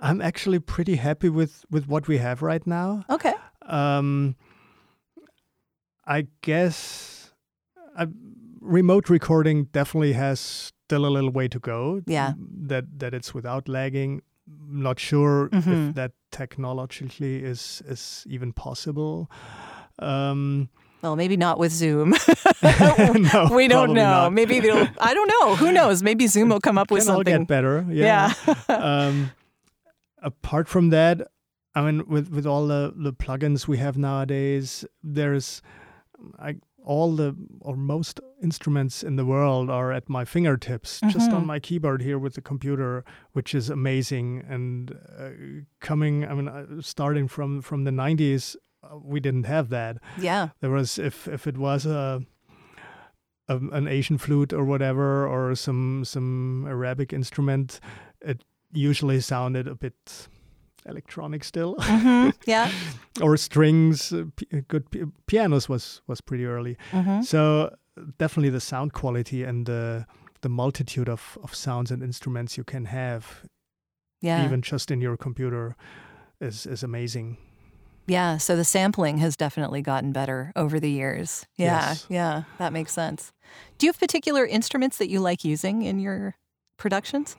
I'm 0.00 0.20
actually 0.20 0.60
pretty 0.60 0.96
happy 0.96 1.28
with 1.28 1.64
with 1.70 1.88
what 1.88 2.06
we 2.08 2.18
have 2.18 2.40
right 2.42 2.64
now. 2.66 3.04
Okay. 3.10 3.34
Um, 3.68 4.34
I 6.06 6.26
guess 6.42 7.32
uh, 7.96 8.06
remote 8.60 9.08
recording 9.10 9.64
definitely 9.72 10.14
has 10.14 10.40
still 10.40 11.04
a 11.06 11.08
little 11.10 11.30
way 11.30 11.48
to 11.48 11.58
go. 11.58 12.00
Yeah. 12.06 12.32
That 12.66 12.98
that 12.98 13.14
it's 13.14 13.34
without 13.34 13.68
lagging. 13.68 14.22
Not 14.66 14.98
sure 14.98 15.48
Mhm. 15.50 15.90
if 15.90 15.94
that 15.96 16.12
technologically 16.30 17.44
is 17.44 17.82
is 17.86 18.24
even 18.28 18.52
possible. 18.52 19.30
Um, 19.98 20.68
Well, 21.02 21.14
maybe 21.16 21.36
not 21.36 21.58
with 21.58 21.72
Zoom. 21.72 22.10
no, 22.62 23.48
we 23.54 23.68
don't 23.68 23.92
know. 23.92 24.24
not. 24.24 24.32
Maybe 24.32 24.60
they'll. 24.60 24.88
I 25.00 25.12
don't 25.14 25.28
know. 25.28 25.54
Who 25.56 25.70
knows? 25.72 26.02
Maybe 26.02 26.26
Zoom 26.26 26.48
will 26.48 26.60
come 26.60 26.78
up 26.78 26.90
with 26.94 27.02
Can 27.04 27.10
all 27.10 27.18
something. 27.18 27.38
get 27.40 27.46
better. 27.48 27.84
Yeah. 27.90 28.32
Yeah. 28.46 28.74
um, 28.74 29.30
apart 30.22 30.66
from 30.68 30.90
that, 30.90 31.28
I 31.78 31.82
mean, 31.86 32.06
with 32.08 32.28
with 32.36 32.46
all 32.46 32.66
the 32.66 32.92
the 33.04 33.12
plugins 33.12 33.68
we 33.68 33.78
have 33.78 33.96
nowadays, 33.98 34.84
there's 35.02 35.62
I, 36.38 36.56
all 36.84 37.16
the 37.16 37.34
or 37.60 37.76
most 37.76 38.20
instruments 38.42 39.02
in 39.02 39.16
the 39.16 39.24
world 39.24 39.70
are 39.70 39.92
at 39.92 40.08
my 40.08 40.24
fingertips, 40.24 41.00
just 41.10 41.30
on 41.32 41.42
Mhm. 41.42 41.46
my 41.46 41.60
keyboard 41.60 42.02
here 42.02 42.18
with 42.18 42.34
the 42.34 42.40
computer, 42.42 43.04
which 43.34 43.54
is 43.54 43.70
amazing. 43.70 44.42
And 44.48 44.90
uh, 45.18 45.30
coming, 45.80 46.24
I 46.24 46.34
mean, 46.34 46.48
uh, 46.48 46.80
starting 46.80 47.28
from 47.28 47.62
from 47.62 47.84
the 47.84 47.90
'90s, 47.92 48.56
uh, 48.82 48.96
we 49.12 49.20
didn't 49.20 49.46
have 49.46 49.68
that. 49.68 49.96
yeah. 50.20 50.48
There 50.60 50.70
was 50.70 50.98
if 50.98 51.28
if 51.28 51.46
it 51.46 51.56
was 51.58 51.86
a 51.86 52.22
an 53.48 53.88
Asian 53.88 54.18
flute 54.18 54.52
or 54.52 54.64
whatever 54.64 55.26
or 55.26 55.54
some 55.54 56.04
some 56.04 56.66
Arabic 56.68 57.12
instrument, 57.12 57.80
it 58.20 58.44
usually 58.72 59.20
sounded 59.20 59.66
a 59.66 59.74
bit 59.74 60.28
electronic 60.88 61.44
still 61.44 61.74
hmm 61.78 62.30
Yeah. 62.46 62.70
or 63.22 63.36
strings. 63.36 64.12
uh, 64.12 64.24
p- 64.36 64.46
good 64.68 64.90
p- 64.90 65.04
pianos 65.26 65.68
was 65.68 66.02
was 66.06 66.20
pretty 66.20 66.44
early. 66.46 66.76
hmm 66.92 67.22
So 67.22 67.70
definitely 68.18 68.50
the 68.52 68.60
sound 68.60 68.92
quality 68.92 69.44
and 69.48 69.66
the 69.66 70.06
the 70.40 70.48
multitude 70.48 71.08
of, 71.12 71.38
of 71.42 71.54
sounds 71.54 71.90
and 71.90 72.02
instruments 72.02 72.56
you 72.56 72.64
can 72.64 72.84
have 72.86 73.24
Yeah. 74.22 74.44
even 74.44 74.60
just 74.62 74.90
in 74.90 75.00
your 75.02 75.16
computer 75.16 75.74
is 76.40 76.66
is 76.66 76.82
amazing. 76.82 77.36
Yeah, 78.10 78.38
so 78.38 78.56
the 78.56 78.64
sampling 78.64 79.18
has 79.18 79.36
definitely 79.36 79.82
gotten 79.82 80.12
better 80.12 80.50
over 80.56 80.80
the 80.80 80.90
years. 80.90 81.46
Yeah, 81.56 81.88
Yes. 81.90 82.06
yeah, 82.08 82.42
that 82.58 82.72
makes 82.72 82.92
sense. 82.92 83.32
Do 83.78 83.86
you 83.86 83.92
have 83.92 84.00
particular 84.00 84.46
instruments 84.46 84.96
that 84.98 85.10
you 85.10 85.20
like 85.20 85.44
using 85.44 85.82
in 85.82 85.98
your 86.00 86.34
productions? 86.78 87.36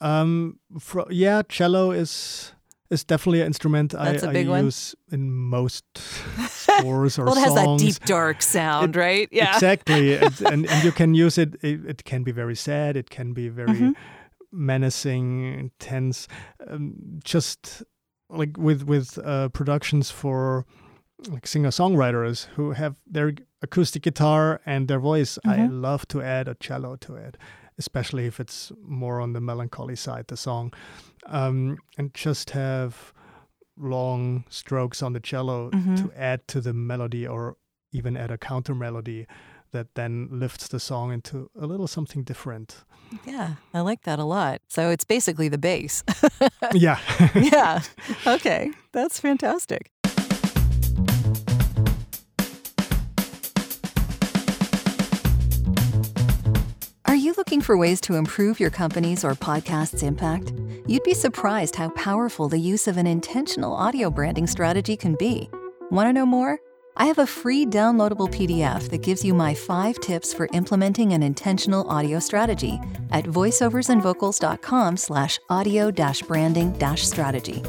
Um, 0.00 0.58
fro- 0.78 1.08
yeah, 1.10 1.42
cello 1.48 1.90
is 1.92 2.52
is 2.90 3.04
definitely 3.04 3.40
an 3.40 3.46
instrument 3.46 3.92
That's 3.92 4.22
I, 4.22 4.30
a 4.30 4.32
big 4.32 4.46
I 4.46 4.50
one. 4.50 4.64
use 4.66 4.94
in 5.10 5.30
most 5.32 5.84
scores 6.48 7.18
or 7.18 7.24
well, 7.24 7.36
it 7.38 7.40
has 7.44 7.54
that 7.54 7.78
deep, 7.78 7.98
dark 8.06 8.42
sound, 8.42 8.96
It- 8.96 8.98
right? 9.00 9.28
Yeah. 9.32 9.54
Exactly, 9.54 10.10
It- 10.26 10.40
and 10.40 10.66
and 10.66 10.84
you 10.84 10.92
can 10.92 11.14
use 11.14 11.38
it, 11.38 11.54
it. 11.62 11.80
It 11.86 12.04
can 12.04 12.22
be 12.24 12.32
very 12.32 12.54
sad. 12.56 12.96
It 12.96 13.10
can 13.10 13.32
be 13.32 13.48
very 13.48 13.68
Mhm. 13.78 13.94
menacing, 14.52 15.70
tense. 15.78 16.28
Um, 16.68 16.94
just 17.24 17.82
like 18.30 18.56
with 18.58 18.82
with 18.82 19.18
uh, 19.24 19.48
productions 19.50 20.10
for 20.10 20.64
like 21.30 21.46
singer 21.46 21.70
songwriters 21.70 22.46
who 22.56 22.72
have 22.72 22.94
their 23.06 23.32
acoustic 23.62 24.02
guitar 24.02 24.60
and 24.66 24.88
their 24.88 25.00
voice. 25.00 25.38
I 25.44 25.56
Mhm. 25.58 25.80
love 25.82 26.06
to 26.08 26.20
add 26.22 26.48
a 26.48 26.54
cello 26.54 26.96
to 26.96 27.14
it, 27.14 27.36
especially 27.78 28.26
if 28.26 28.38
it's 28.40 28.72
more 28.86 29.20
on 29.20 29.32
the 29.32 29.40
melancholy 29.40 29.96
side, 29.96 30.26
the 30.28 30.36
song, 30.36 30.72
um, 31.26 31.76
and 31.98 32.14
just 32.14 32.50
have 32.50 33.12
long 33.76 34.44
strokes 34.48 35.02
on 35.02 35.12
the 35.12 35.20
cello 35.20 35.70
Mhm. 35.70 35.96
to 35.96 36.12
add 36.16 36.46
to 36.48 36.60
the 36.60 36.72
melody 36.72 37.26
or 37.26 37.56
even 37.92 38.16
add 38.16 38.30
a 38.30 38.38
counter 38.38 38.74
melody 38.74 39.26
that 39.72 39.94
then 39.94 40.28
lifts 40.30 40.68
the 40.68 40.78
song 40.78 41.12
into 41.12 41.50
a 41.60 41.66
little 41.66 41.88
something 41.88 42.22
different. 42.24 42.84
yeah, 43.26 43.54
I 43.72 43.80
like 43.80 44.02
that 44.02 44.18
a 44.18 44.24
lot. 44.24 44.60
So 44.68 44.90
it's 44.90 45.04
basically 45.04 45.48
the 45.48 45.58
bass. 45.58 46.02
yeah. 46.72 46.98
yeah. 47.34 47.80
Okay, 48.26 48.70
that's 48.92 49.18
fantastic. 49.20 49.90
Looking 57.36 57.60
for 57.60 57.76
ways 57.76 58.00
to 58.02 58.14
improve 58.14 58.60
your 58.60 58.70
company's 58.70 59.24
or 59.24 59.34
podcast's 59.34 60.02
impact? 60.02 60.52
You'd 60.86 61.02
be 61.02 61.14
surprised 61.14 61.76
how 61.76 61.90
powerful 61.90 62.48
the 62.48 62.58
use 62.58 62.86
of 62.86 62.96
an 62.96 63.06
intentional 63.06 63.74
audio 63.74 64.10
branding 64.10 64.46
strategy 64.46 64.96
can 64.96 65.14
be. 65.16 65.50
Want 65.90 66.08
to 66.08 66.12
know 66.12 66.26
more? 66.26 66.58
I 66.96 67.06
have 67.06 67.18
a 67.18 67.26
free 67.26 67.66
downloadable 67.66 68.32
PDF 68.32 68.88
that 68.90 69.02
gives 69.02 69.24
you 69.24 69.34
my 69.34 69.52
five 69.54 69.98
tips 70.00 70.32
for 70.32 70.48
implementing 70.52 71.12
an 71.12 71.22
intentional 71.22 71.88
audio 71.90 72.20
strategy 72.20 72.78
at 73.10 73.24
voiceoversandvocals.com 73.24 74.96
slash 74.96 75.40
audio 75.50 75.90
branding 75.90 76.96
strategy. 76.96 77.62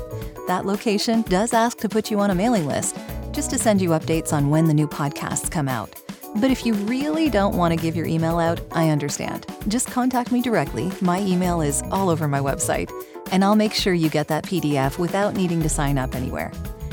That 0.48 0.66
location 0.66 1.24
does 1.24 1.54
ask 1.54 1.80
to 1.80 1.90
put 1.90 2.12
you 2.12 2.20
on 2.20 2.30
a 2.30 2.36
mailing 2.36 2.68
list, 2.68 2.98
just 3.32 3.50
to 3.50 3.58
send 3.58 3.82
you 3.82 3.90
updates 3.90 4.32
on 4.32 4.50
when 4.50 4.66
the 4.66 4.74
new 4.74 4.88
podcasts 4.88 5.50
come 5.50 5.68
out. 5.68 6.05
But 6.38 6.52
if 6.52 6.66
you 6.66 6.74
really 6.74 7.30
don't 7.30 7.56
want 7.56 7.74
to 7.74 7.80
give 7.80 7.96
your 7.96 8.06
email 8.06 8.40
out, 8.40 8.60
I 8.72 8.90
understand. 8.90 9.46
Just 9.68 9.88
contact 9.88 10.32
me 10.32 10.42
directly. 10.42 10.92
My 11.02 11.22
email 11.22 11.62
is 11.62 11.82
all 11.92 12.10
over 12.10 12.28
my 12.28 12.40
website, 12.40 12.92
and 13.32 13.44
I'll 13.44 13.56
make 13.56 13.74
sure 13.74 13.94
you 13.94 14.10
get 14.10 14.28
that 14.28 14.44
PDF 14.44 14.98
without 14.98 15.34
needing 15.36 15.62
to 15.62 15.70
sign 15.70 15.98
up 15.98 16.14
anywhere. 16.14 16.52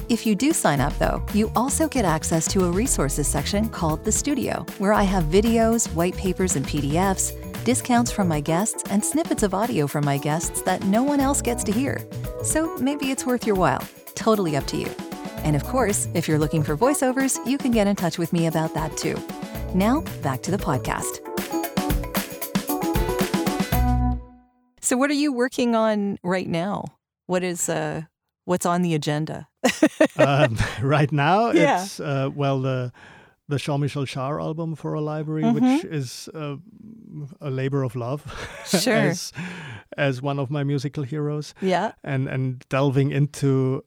If 0.08 0.26
you 0.26 0.34
do 0.34 0.52
sign 0.52 0.80
up, 0.80 0.96
though, 0.98 1.24
you 1.32 1.50
also 1.56 1.88
get 1.88 2.04
access 2.04 2.46
to 2.52 2.66
a 2.66 2.70
resources 2.70 3.26
section 3.26 3.68
called 3.68 4.04
The 4.04 4.12
Studio, 4.12 4.64
where 4.78 4.92
I 4.92 5.04
have 5.04 5.24
videos, 5.24 5.92
white 5.94 6.16
papers, 6.16 6.54
and 6.54 6.66
PDFs, 6.66 7.64
discounts 7.64 8.12
from 8.12 8.28
my 8.28 8.40
guests, 8.40 8.84
and 8.90 9.04
snippets 9.04 9.42
of 9.42 9.54
audio 9.54 9.86
from 9.86 10.04
my 10.04 10.18
guests 10.18 10.62
that 10.62 10.84
no 10.84 11.02
one 11.02 11.18
else 11.18 11.42
gets 11.42 11.64
to 11.64 11.72
hear. 11.72 12.00
So 12.44 12.76
maybe 12.76 13.10
it's 13.10 13.26
worth 13.26 13.46
your 13.46 13.56
while. 13.56 13.82
Totally 14.14 14.56
up 14.56 14.66
to 14.66 14.76
you. 14.76 15.11
And 15.44 15.56
of 15.56 15.64
course, 15.64 16.08
if 16.14 16.28
you're 16.28 16.38
looking 16.38 16.62
for 16.62 16.76
voiceovers, 16.76 17.38
you 17.46 17.58
can 17.58 17.70
get 17.72 17.86
in 17.86 17.96
touch 17.96 18.18
with 18.18 18.32
me 18.32 18.46
about 18.46 18.74
that 18.74 18.96
too. 18.96 19.16
Now, 19.74 20.02
back 20.22 20.42
to 20.42 20.50
the 20.50 20.58
podcast. 20.58 21.18
So, 24.80 24.96
what 24.96 25.10
are 25.10 25.14
you 25.14 25.32
working 25.32 25.74
on 25.74 26.18
right 26.22 26.48
now? 26.48 26.84
What 27.26 27.42
is 27.42 27.68
uh, 27.68 28.02
what's 28.44 28.66
on 28.66 28.82
the 28.82 28.94
agenda? 28.94 29.48
um, 30.18 30.58
right 30.82 31.10
now, 31.12 31.50
Yeah. 31.52 31.82
it's 31.82 32.00
uh, 32.00 32.30
well 32.34 32.60
the 32.60 32.92
the 33.48 33.58
Jean-Michel 33.58 34.04
Jarre 34.06 34.40
album 34.40 34.74
for 34.76 34.94
a 34.94 35.00
library, 35.00 35.42
Mhm. 35.42 35.54
which 35.54 35.84
is 35.84 36.28
uh, 36.34 36.56
a 37.40 37.50
labor 37.50 37.82
of 37.82 37.94
love, 37.96 38.22
Sure. 38.66 38.92
as 39.10 39.32
as 39.96 40.20
one 40.22 40.38
of 40.38 40.50
my 40.50 40.64
musical 40.64 41.04
heroes, 41.04 41.54
yeah. 41.60 41.92
and 42.04 42.28
and 42.28 42.64
delving 42.68 43.10
into 43.12 43.82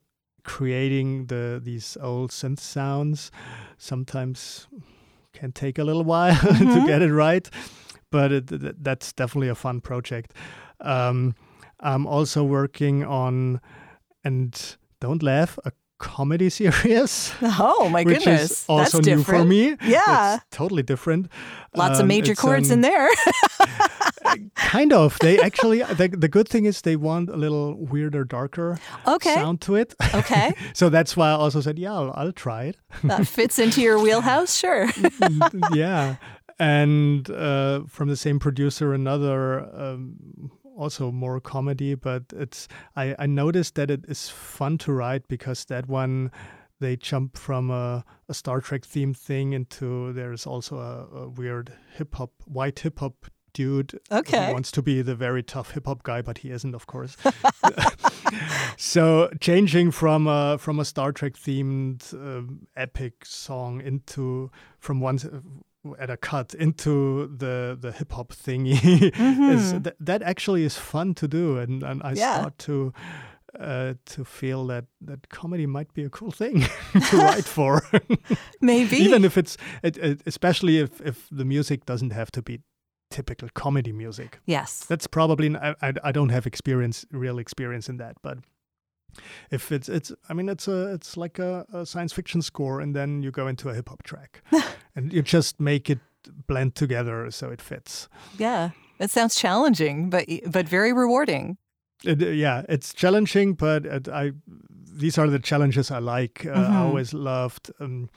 creating 0.46 1.26
the 1.28 1.60
these 1.62 1.98
old 2.02 2.32
synth 2.32 2.60
sounds. 2.60 3.32
Sometimes 3.78 4.68
can 5.34 5.52
take 5.52 5.78
a 5.78 5.84
little 5.84 6.04
while 6.06 6.36
to 6.42 6.48
Mhm. 6.66 6.88
get 6.88 7.02
it 7.02 7.12
right, 7.12 7.50
but 8.12 8.32
it, 8.32 8.48
th- 8.48 8.76
that's 8.82 9.12
definitely 9.14 9.50
a 9.50 9.56
fun 9.56 9.82
project. 9.82 10.34
Um, 10.80 11.36
I'm 11.82 12.08
also 12.08 12.44
working 12.44 13.04
on, 13.04 13.60
and 14.24 14.78
don't 15.02 15.22
laugh, 15.22 15.60
a 15.66 15.72
comedy 15.98 16.50
series. 16.60 17.34
Oh 17.42 17.90
my 17.90 18.04
which 18.04 18.20
goodness, 18.20 18.52
is 18.52 18.66
also 18.68 18.98
that's 18.98 19.08
new 19.08 19.16
different. 19.18 19.44
for 19.44 19.48
me. 19.48 19.76
Yeah. 19.84 20.36
It's 20.36 20.46
totally 20.52 20.84
different. 20.84 21.28
Lots 21.76 22.00
of 22.00 22.04
Um, 22.04 22.08
major 22.08 22.36
chords 22.36 22.70
um, 22.72 22.76
in 22.76 22.82
there. 22.82 23.10
kind 24.56 24.94
of. 24.94 25.18
They 25.20 25.40
actually 25.40 25.80
the, 25.98 26.08
the 26.08 26.28
good 26.28 26.48
thing 26.48 26.66
is 26.66 26.82
they 26.82 26.96
want 26.96 27.30
a 27.30 27.38
little 27.38 27.76
weirder, 27.76 28.24
darker 28.24 28.80
okay. 29.08 29.36
sound 29.36 29.62
to 29.62 29.76
it. 29.76 29.94
Okay. 30.14 30.54
so 30.74 30.90
that's 30.90 31.16
why 31.18 31.30
I 31.30 31.34
also 31.34 31.62
said, 31.62 31.78
yeah, 31.80 31.94
I'll, 31.94 32.12
I'll 32.16 32.32
try 32.32 32.64
it. 32.66 32.78
that 33.04 33.28
fits 33.28 33.60
into 33.60 33.82
your 33.82 34.00
wheelhouse. 34.00 34.56
Sure. 34.56 34.88
yeah, 35.74 36.16
and 36.60 37.30
uh, 37.30 37.84
from 37.88 38.10
the 38.10 38.16
same 38.16 38.40
producer, 38.40 38.94
another 38.94 39.60
um, 39.76 40.52
also 40.76 41.12
more 41.12 41.40
comedy, 41.40 41.96
but 41.96 42.24
it's 42.36 42.68
I, 42.96 43.16
I 43.18 43.26
noticed 43.26 43.76
that 43.76 43.90
it 43.90 44.06
is 44.08 44.30
fun 44.30 44.78
to 44.80 44.92
write 44.94 45.28
because 45.28 45.66
that 45.66 45.88
one 45.88 46.32
they 46.80 46.98
jump 46.98 47.38
from 47.38 47.72
a, 47.72 48.04
a 48.28 48.34
Star 48.34 48.60
Trek 48.60 48.82
themed 48.82 49.18
thing 49.18 49.54
into 49.54 50.12
there's 50.14 50.46
also 50.46 50.78
a, 50.78 51.18
a 51.24 51.30
weird 51.30 51.72
hip 51.96 52.16
hop 52.16 52.32
white 52.46 52.80
hip 52.80 53.00
hop 53.00 53.26
dude 53.54 53.98
Okay. 54.12 54.48
who 54.48 54.54
wants 54.54 54.70
to 54.74 54.82
be 54.82 55.02
the 55.02 55.16
very 55.16 55.42
tough 55.42 55.72
hip 55.72 55.86
hop 55.86 56.04
guy, 56.04 56.22
but 56.22 56.40
he 56.40 56.52
isn't, 56.52 56.76
of 56.76 56.86
course. 56.88 57.16
so 58.78 59.30
changing 59.40 59.92
from 59.92 60.28
a 60.28 60.58
from 60.58 60.80
a 60.80 60.86
Star 60.86 61.12
Trek 61.12 61.34
themed 61.34 62.14
um, 62.14 62.68
epic 62.76 63.26
song 63.26 63.82
into 63.82 64.52
from 64.80 65.00
one 65.00 65.18
at 66.00 66.10
a 66.10 66.18
cut 66.18 66.54
into 66.54 67.28
the 67.38 67.78
the 67.80 67.92
hip 67.92 68.12
hop 68.12 68.34
thingy 68.34 68.74
is 69.54 69.74
Mhm. 69.74 69.84
th- 69.84 69.96
that 70.00 70.22
actually 70.22 70.64
is 70.66 70.78
fun 70.78 71.14
to 71.14 71.28
do, 71.28 71.58
and 71.60 71.84
and 71.84 72.02
I 72.04 72.14
Yeah. 72.14 72.40
start 72.40 72.58
to. 72.60 72.92
Uh, 73.60 73.94
to 74.06 74.26
feel 74.26 74.68
that 74.68 74.84
that 75.08 75.30
comedy 75.30 75.66
might 75.66 75.94
be 75.94 76.04
a 76.06 76.10
cool 76.10 76.32
thing 76.32 76.60
to 77.10 77.18
write 77.18 77.46
for, 77.48 77.82
Maybe. 78.62 78.98
even 78.98 79.24
if 79.24 79.38
it's 79.38 79.58
it, 79.82 79.98
it, 79.98 80.22
especially 80.26 80.80
if 80.82 81.00
if 81.02 81.30
the 81.32 81.46
music 81.46 81.86
doesn't 81.86 82.12
have 82.14 82.30
to 82.32 82.42
be 82.42 82.60
typical 83.10 83.48
comedy 83.54 83.94
music. 83.94 84.40
yes. 84.46 84.86
That's 84.90 85.08
probably 85.08 85.56
I 85.56 85.94
I 86.04 86.12
don't 86.12 86.32
have 86.32 86.46
experience, 86.48 87.06
real 87.12 87.40
experience 87.40 87.92
in 87.92 87.98
that, 87.98 88.16
but 88.22 88.38
if 89.52 89.72
it's 89.72 89.90
it's 89.90 90.12
i 90.30 90.34
mean 90.34 90.50
it's 90.50 90.68
a 90.68 90.94
it's 90.94 91.18
like 91.18 91.40
a, 91.40 91.66
a 91.74 91.86
science 91.86 92.14
fiction 92.16 92.42
score 92.42 92.82
and 92.84 92.96
then 92.96 93.24
you 93.24 93.32
go 93.32 93.48
into 93.48 93.70
a 93.70 93.74
hip 93.74 93.90
hop 93.90 94.04
track. 94.04 94.42
And 94.98 95.12
you 95.14 95.22
just 95.22 95.60
make 95.60 95.90
it 95.90 96.00
blend 96.48 96.76
together 96.76 97.30
so 97.32 97.52
it 97.52 97.62
fits. 97.62 98.08
Yeah, 98.40 98.70
that 98.98 99.12
sounds 99.12 99.36
challenging, 99.36 100.10
but 100.10 100.26
but 100.52 100.70
very 100.70 100.94
rewarding. 100.94 101.58
It, 102.04 102.22
uh, 102.22 102.28
yeah 102.28 102.64
it's 102.70 102.94
challenging 102.94 103.56
but 103.56 103.86
it, 103.86 104.08
i 104.10 104.32
these 105.02 105.18
are 105.22 105.30
the 105.30 105.40
challenges 105.40 105.92
i 105.92 106.00
like. 106.00 106.46
Uh, 106.46 106.52
i 106.52 106.54
Mhm. 106.54 106.80
always 106.86 107.14
loved 107.14 107.72
um, 107.80 108.10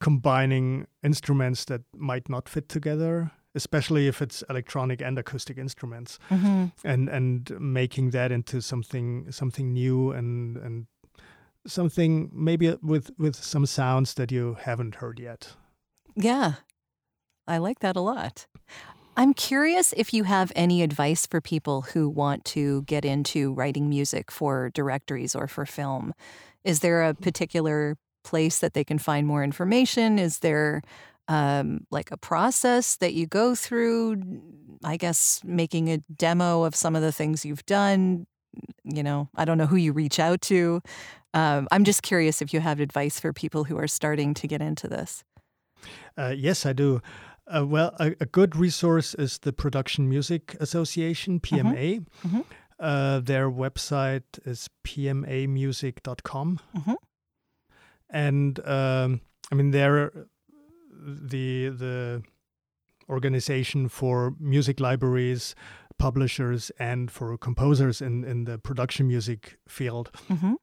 combining 0.00 0.86
instruments 1.02 1.64
that 1.66 1.82
might 1.96 2.28
not 2.28 2.48
fit 2.48 2.68
together 2.68 3.30
especially 3.56 4.06
if 4.08 4.22
it's 4.22 4.44
electronic 4.50 5.00
and 5.02 5.18
acoustic 5.18 5.58
instruments 5.58 6.18
hmm 6.28 6.66
and 6.84 7.08
and 7.08 7.50
making 7.60 8.10
that 8.12 8.30
into 8.30 8.60
something 8.60 9.32
something 9.32 9.72
new 9.72 10.12
and 10.12 10.56
and 10.58 10.86
something 11.66 12.30
maybe 12.32 12.76
with 12.82 13.10
with 13.18 13.34
some 13.34 13.66
sounds 13.66 14.14
that 14.14 14.30
you 14.30 14.56
haven't 14.60 14.96
heard 14.96 15.18
yet 15.18 15.56
Yeah, 16.14 16.52
I 17.46 17.58
like 17.58 17.80
that 17.80 17.96
a 17.96 18.00
lot. 18.00 18.46
I'm 19.16 19.34
curious 19.34 19.94
if 19.96 20.12
you 20.12 20.24
have 20.24 20.52
any 20.54 20.82
advice 20.82 21.26
for 21.26 21.40
people 21.40 21.82
who 21.92 22.08
want 22.08 22.44
to 22.56 22.82
get 22.82 23.04
into 23.04 23.52
writing 23.54 23.88
music 23.88 24.30
for 24.30 24.70
directories 24.74 25.34
or 25.34 25.48
for 25.48 25.66
film. 25.66 26.12
Is 26.64 26.80
there 26.80 27.02
a 27.02 27.14
particular 27.14 27.96
place 28.24 28.58
that 28.60 28.74
they 28.74 28.84
can 28.84 28.98
find 28.98 29.26
more 29.26 29.42
information? 29.44 30.18
Is 30.18 30.40
there 30.40 30.82
um, 31.28 31.86
like 31.90 32.10
a 32.10 32.16
process 32.16 32.96
that 32.96 33.14
you 33.14 33.26
go 33.26 33.54
through? 33.54 34.22
I 34.84 34.96
guess 34.96 35.40
making 35.44 35.88
a 35.90 35.98
demo 36.14 36.64
of 36.64 36.74
some 36.74 36.94
of 36.96 37.02
the 37.02 37.12
things 37.12 37.44
you've 37.44 37.64
done. 37.66 38.26
You 38.84 39.02
know, 39.02 39.28
I 39.34 39.44
don't 39.44 39.58
know 39.58 39.66
who 39.66 39.76
you 39.76 39.92
reach 39.92 40.18
out 40.20 40.40
to. 40.42 40.80
Um, 41.34 41.66
I'm 41.70 41.84
just 41.84 42.02
curious 42.02 42.40
if 42.40 42.54
you 42.54 42.60
have 42.60 42.80
advice 42.80 43.20
for 43.20 43.32
people 43.32 43.64
who 43.64 43.76
are 43.78 43.88
starting 43.88 44.32
to 44.34 44.46
get 44.46 44.60
into 44.62 44.88
this. 44.88 45.24
uh, 46.16 46.32
yes 46.36 46.64
i 46.64 46.72
do 46.72 47.02
uh, 47.54 47.64
well 47.66 47.94
a, 48.00 48.14
a 48.20 48.26
good 48.26 48.56
resource 48.56 49.14
is 49.14 49.38
the 49.40 49.52
production 49.52 50.08
music 50.08 50.56
association 50.60 51.38
pma 51.40 52.04
mhm. 52.24 52.44
Uh, 52.78 53.20
their 53.20 53.50
website 53.50 54.38
is 54.44 54.68
pmamusic.com 54.84 56.58
Mhm. 56.76 56.96
and 58.10 58.60
um, 58.66 59.20
i 59.50 59.54
mean 59.54 59.70
they're 59.70 60.12
the 61.06 61.68
the 61.68 62.22
organization 63.08 63.88
for 63.88 64.34
music 64.40 64.80
libraries 64.80 65.54
publishers 65.98 66.70
and 66.78 67.10
for 67.10 67.38
composers 67.38 68.02
in, 68.02 68.24
in 68.24 68.44
the 68.44 68.58
production 68.58 69.06
music 69.06 69.56
field 69.68 70.10
hmm 70.28 70.54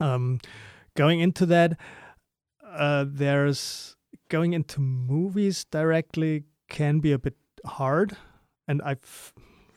um, 0.00 0.40
going 0.96 1.20
into 1.20 1.46
that, 1.46 1.78
uh, 2.66 3.04
there's 3.06 3.96
going 4.28 4.52
into 4.52 4.80
movies 4.80 5.64
directly 5.64 6.44
can 6.68 7.00
be 7.00 7.12
a 7.12 7.18
bit 7.18 7.36
hard, 7.66 8.16
and 8.66 8.80
I've 8.82 9.32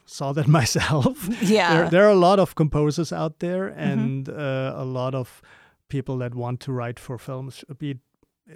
saw 0.06 0.32
that 0.32 0.48
myself. 0.58 1.28
Yeah. 1.42 1.74
there, 1.74 1.90
there 1.90 2.04
are 2.06 2.12
a 2.12 2.16
lot 2.16 2.38
of 2.38 2.54
composers 2.54 3.12
out 3.12 3.40
there, 3.40 3.68
and 3.68 4.28
uh, 4.28 4.72
a 4.76 4.84
lot 4.84 5.14
of 5.14 5.42
people 5.88 6.18
that 6.18 6.34
want 6.34 6.60
to 6.60 6.72
write 6.72 6.98
for 6.98 7.18
films, 7.18 7.64
be 7.78 7.90
it 7.92 7.98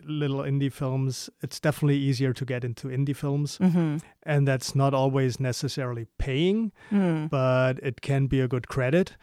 little 0.05 0.41
indie 0.41 0.73
films. 0.73 1.29
It's 1.43 1.61
definitely 1.61 1.99
easier 1.99 2.33
to 2.33 2.45
get 2.45 2.65
into 2.65 2.89
indie 2.89 3.17
films, 3.17 3.59
hmm 3.59 3.97
and 4.25 4.47
that's 4.49 4.75
not 4.75 4.95
always 4.95 5.41
necessarily 5.41 6.07
paying 6.19 6.73
Mm. 6.93 7.29
but 7.31 7.79
it 7.83 8.01
can 8.01 8.27
be 8.29 8.41
a 8.41 8.47
good 8.49 8.69
credit 8.69 9.17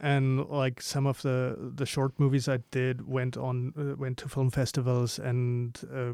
and 0.00 0.44
like 0.48 0.80
some 0.82 1.06
of 1.10 1.22
the 1.22 1.56
the 1.76 1.86
short 1.86 2.12
movies 2.20 2.48
i 2.48 2.58
did 2.70 3.08
went 3.08 3.36
on 3.36 3.72
uh, 3.76 3.96
went 3.96 4.18
to 4.18 4.28
film 4.28 4.50
festivals 4.50 5.18
and 5.18 5.80
uh, 5.92 6.12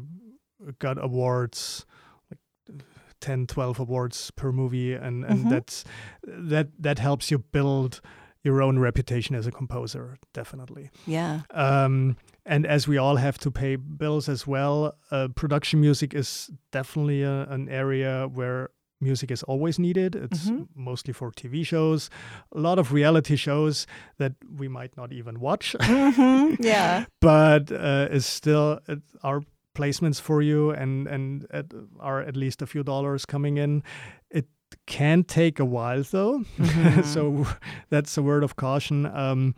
got 0.79 0.97
awards 1.03 1.85
like 2.31 2.39
10 3.19 3.45
12 3.47 3.79
awards 3.79 4.31
per 4.31 4.51
movie 4.51 4.93
and 4.93 5.25
and 5.25 5.45
Mhm. 5.45 5.49
that's 5.49 5.83
that 6.25 6.67
that 6.79 6.99
helps 6.99 7.29
you 7.31 7.39
build 7.51 8.01
your 8.43 8.61
own 8.61 8.79
reputation 8.79 9.35
as 9.35 9.47
a 9.47 9.51
composer 9.51 10.17
definitely 10.33 10.89
Yeah. 11.05 11.41
um, 11.51 12.15
and 12.45 12.65
as 12.65 12.87
we 12.87 12.97
all 12.97 13.15
have 13.17 13.37
to 13.39 13.51
pay 13.51 13.75
bills 13.77 14.27
as 14.29 14.45
well, 14.47 14.95
uh, 15.11 15.27
production 15.35 15.79
music 15.81 16.13
is 16.13 16.49
definitely 16.71 17.23
a, 17.23 17.43
an 17.49 17.69
area 17.69 18.27
where 18.33 18.69
music 19.01 19.31
is 19.31 19.43
always 19.43 19.77
needed. 19.79 20.15
It's 20.15 20.49
Mhm. 20.49 20.67
mostly 20.75 21.13
for 21.13 21.31
TV 21.31 21.63
shows, 21.65 22.09
a 22.55 22.59
lot 22.59 22.79
of 22.79 22.91
reality 22.93 23.35
shows 23.35 23.85
that 24.17 24.33
we 24.59 24.67
might 24.69 24.95
not 24.97 25.11
even 25.11 25.39
watch, 25.39 25.75
hmm 25.81 26.55
Yeah. 26.59 27.05
but 27.21 27.71
uh, 27.71 28.07
is 28.11 28.25
still 28.25 28.79
it, 28.87 29.01
our 29.23 29.41
placements 29.75 30.21
for 30.21 30.41
you 30.41 30.71
and 30.71 31.07
and 31.07 31.45
at, 31.51 31.65
are 31.99 32.21
at 32.27 32.35
least 32.37 32.61
a 32.61 32.65
few 32.67 32.83
dollars 32.83 33.25
coming 33.25 33.57
in. 33.57 33.83
It 34.29 34.45
can 34.85 35.23
take 35.23 35.59
a 35.59 35.65
while 35.65 36.03
though, 36.03 36.43
Mhm. 36.57 37.03
so 37.03 37.45
that's 37.89 38.17
a 38.17 38.21
word 38.21 38.43
of 38.43 38.55
caution. 38.55 39.05
Um, 39.05 39.53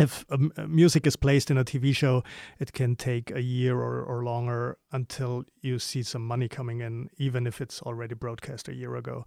if 0.00 0.24
um, 0.30 0.50
uh, 0.56 0.66
music 0.66 1.06
is 1.06 1.16
placed 1.16 1.50
in 1.50 1.58
a 1.58 1.64
TV 1.64 1.94
show, 1.94 2.24
it 2.58 2.72
can 2.72 2.96
take 2.96 3.30
a 3.30 3.40
year 3.40 3.76
or, 3.78 4.02
or 4.02 4.24
longer 4.24 4.76
until 4.90 5.44
you 5.60 5.78
see 5.78 6.02
some 6.02 6.26
money 6.26 6.48
coming 6.48 6.80
in, 6.80 7.08
even 7.16 7.46
if 7.46 7.60
it's 7.60 7.80
already 7.82 8.14
broadcast 8.14 8.68
a 8.68 8.74
year 8.74 8.96
ago, 8.96 9.24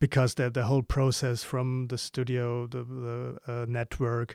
because 0.00 0.34
the 0.34 0.50
the 0.50 0.64
whole 0.64 0.82
process 0.82 1.42
from 1.44 1.86
the 1.88 1.96
studio, 1.96 2.66
the, 2.66 2.84
the 2.84 3.38
uh, 3.52 3.64
network, 3.68 4.34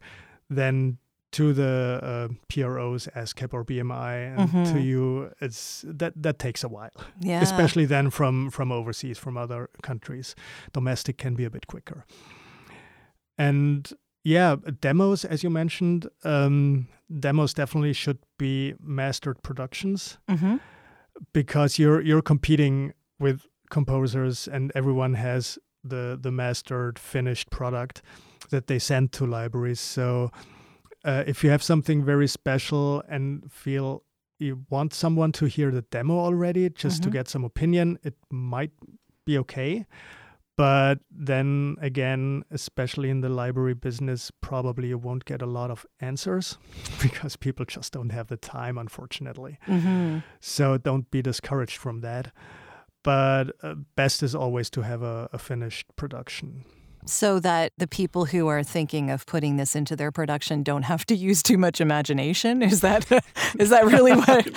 then 0.49 0.97
to 1.31 1.53
the 1.53 1.99
uh, 2.01 2.27
PROs, 2.47 3.07
ASCAP 3.15 3.53
or 3.53 3.63
BMI, 3.65 4.37
and 4.37 4.49
to 4.65 4.77
Mhm. 4.77 4.83
you, 4.85 5.31
it's 5.41 5.83
that 5.87 6.13
that 6.23 6.39
takes 6.39 6.63
a 6.63 6.67
while, 6.69 6.95
Yeah. 7.19 7.43
especially 7.43 7.85
then 7.85 8.09
from 8.09 8.49
from 8.49 8.71
overseas, 8.71 9.19
from 9.19 9.37
other 9.37 9.69
countries. 9.83 10.35
Domestic 10.73 11.17
can 11.17 11.35
be 11.35 11.45
a 11.45 11.49
bit 11.49 11.67
quicker, 11.67 12.05
and 13.37 13.93
yeah, 14.35 14.55
demos, 14.81 15.25
as 15.25 15.43
you 15.43 15.49
mentioned, 15.49 16.07
um, 16.23 16.87
demos 17.19 17.53
definitely 17.53 17.93
should 17.93 18.17
be 18.37 18.73
mastered 18.81 19.37
productions 19.43 20.17
hmm 20.29 20.57
because 21.33 21.79
you're 21.81 22.01
you're 22.01 22.21
competing 22.21 22.93
with 23.19 23.37
composers 23.69 24.47
and 24.47 24.71
everyone 24.75 25.15
has 25.15 25.57
the 25.83 26.17
the 26.21 26.31
mastered 26.31 26.99
finished 26.99 27.49
product 27.49 28.01
that 28.49 28.67
they 28.67 28.79
send 28.79 29.11
to 29.11 29.25
libraries. 29.25 29.79
So 29.79 30.29
uh, 31.05 31.23
if 31.27 31.43
you 31.43 31.49
have 31.51 31.63
something 31.63 32.05
very 32.05 32.27
special 32.27 33.01
and 33.09 33.51
feel 33.51 34.03
you 34.39 34.65
want 34.69 34.93
someone 34.93 35.31
to 35.31 35.45
hear 35.45 35.71
the 35.71 35.81
demo 35.91 36.19
already 36.19 36.69
just 36.83 37.01
to 37.03 37.09
Mhm. 37.09 37.13
get 37.13 37.27
some 37.29 37.45
opinion 37.45 37.97
it 38.03 38.15
might 38.29 38.71
be 39.25 39.37
okay 39.39 39.85
but 40.58 41.00
then 41.10 41.76
again 41.82 42.43
especially 42.52 43.10
in 43.10 43.22
the 43.22 43.30
library 43.30 43.74
business 43.74 44.32
probably 44.41 44.89
you 44.89 44.98
won't 44.98 45.24
get 45.24 45.41
a 45.41 45.46
lot 45.46 45.72
of 45.72 45.86
answers 46.02 46.58
because 47.02 47.36
people 47.38 47.65
just 47.65 47.93
don't 47.93 48.10
have 48.10 48.28
the 48.28 48.38
time 48.38 48.78
unfortunately 48.78 49.58
hmm 49.65 50.17
so 50.39 50.78
don't 50.78 51.10
be 51.12 51.22
discouraged 51.22 51.78
from 51.78 52.02
that. 52.02 52.32
But 53.04 53.52
uh, 53.62 53.76
best 53.96 54.24
is 54.24 54.36
always 54.36 54.70
to 54.72 54.82
have 54.82 55.02
a, 55.02 55.30
a 55.32 55.38
finished 55.38 55.86
production. 55.96 56.65
So 57.06 57.39
that 57.39 57.72
the 57.78 57.88
people 57.88 58.26
who 58.26 58.48
are 58.48 58.63
thinking 58.63 59.10
of 59.10 59.26
putting 59.26 59.56
this 59.56 59.76
into 59.76 59.96
their 59.96 60.12
production 60.12 60.62
don't 60.63 60.84
have 60.84 61.06
to 61.06 61.15
use 61.15 61.41
too 61.41 61.58
much 61.58 61.80
imagination. 61.80 62.62
Is 62.62 62.82
that 62.82 63.06
is 63.60 63.70
that 63.70 63.86
really 63.86 64.13
what? 64.13 64.48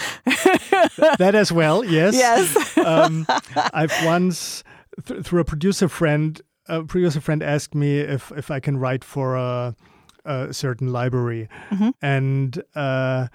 That 1.19 1.35
as 1.35 1.53
well, 1.53 1.85
yes. 1.85 2.15
yes. 2.15 2.79
Um, 2.79 3.27
I've 3.73 3.93
once, 4.05 4.65
th- 5.05 5.25
through 5.25 5.41
a 5.41 5.45
producer 5.45 5.89
friend, 5.89 6.41
a 6.69 6.83
producer 6.85 7.21
friend 7.21 7.43
asked 7.43 7.75
me 7.75 7.99
if, 8.01 8.33
if 8.37 8.51
I 8.51 8.61
can 8.61 8.77
write 8.79 9.05
for 9.05 9.37
a, 9.37 9.75
a 10.25 10.53
certain 10.53 10.93
library. 10.93 11.49
Mhm. 11.71 11.93
And 12.03 12.63
uh, 12.75 13.29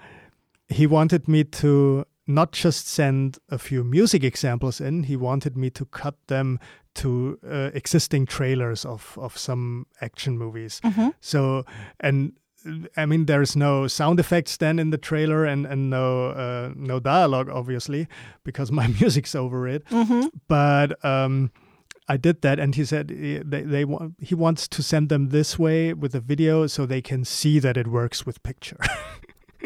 he 0.68 0.86
wanted 0.86 1.28
me 1.28 1.44
to 1.44 2.04
not 2.26 2.52
just 2.52 2.88
send 2.88 3.38
a 3.50 3.58
few 3.58 3.84
music 3.84 4.24
examples 4.24 4.80
in, 4.80 5.04
he 5.04 5.16
wanted 5.16 5.56
me 5.56 5.70
to 5.70 5.84
cut 5.86 6.14
them 6.26 6.58
to 6.94 7.38
uh, 7.48 7.70
existing 7.74 8.26
trailers 8.26 8.84
of, 8.84 9.16
of 9.20 9.36
some 9.38 9.86
action 10.00 10.36
movies. 10.38 10.80
Mhm. 10.82 11.12
So, 11.20 11.64
and 12.00 12.32
I 12.96 13.06
mean, 13.06 13.26
there's 13.26 13.56
no 13.56 13.86
sound 13.86 14.20
effects 14.20 14.56
then 14.56 14.78
in 14.78 14.90
the 14.90 14.98
trailer 14.98 15.44
and, 15.44 15.66
and 15.66 15.90
no 15.90 16.28
uh, 16.30 16.72
no 16.76 17.00
dialogue, 17.00 17.48
obviously, 17.48 18.06
because 18.44 18.72
my 18.72 18.86
music's 19.00 19.34
over 19.34 19.68
it. 19.68 19.84
hmm 19.88 20.26
But 20.48 21.02
um, 21.04 21.50
I 22.08 22.16
did 22.16 22.42
that, 22.42 22.58
and 22.58 22.74
he 22.74 22.84
said 22.84 23.10
eh, 23.10 23.42
they, 23.44 23.62
they 23.62 23.84
want, 23.84 24.14
he 24.20 24.34
wants 24.34 24.68
to 24.68 24.82
send 24.82 25.08
them 25.08 25.28
this 25.30 25.58
way 25.58 25.92
with 25.92 26.14
a 26.14 26.20
video 26.20 26.66
so 26.66 26.86
they 26.86 27.02
can 27.02 27.24
see 27.24 27.58
that 27.60 27.76
it 27.76 27.86
works 27.86 28.24
with 28.26 28.42
picture. 28.42 28.78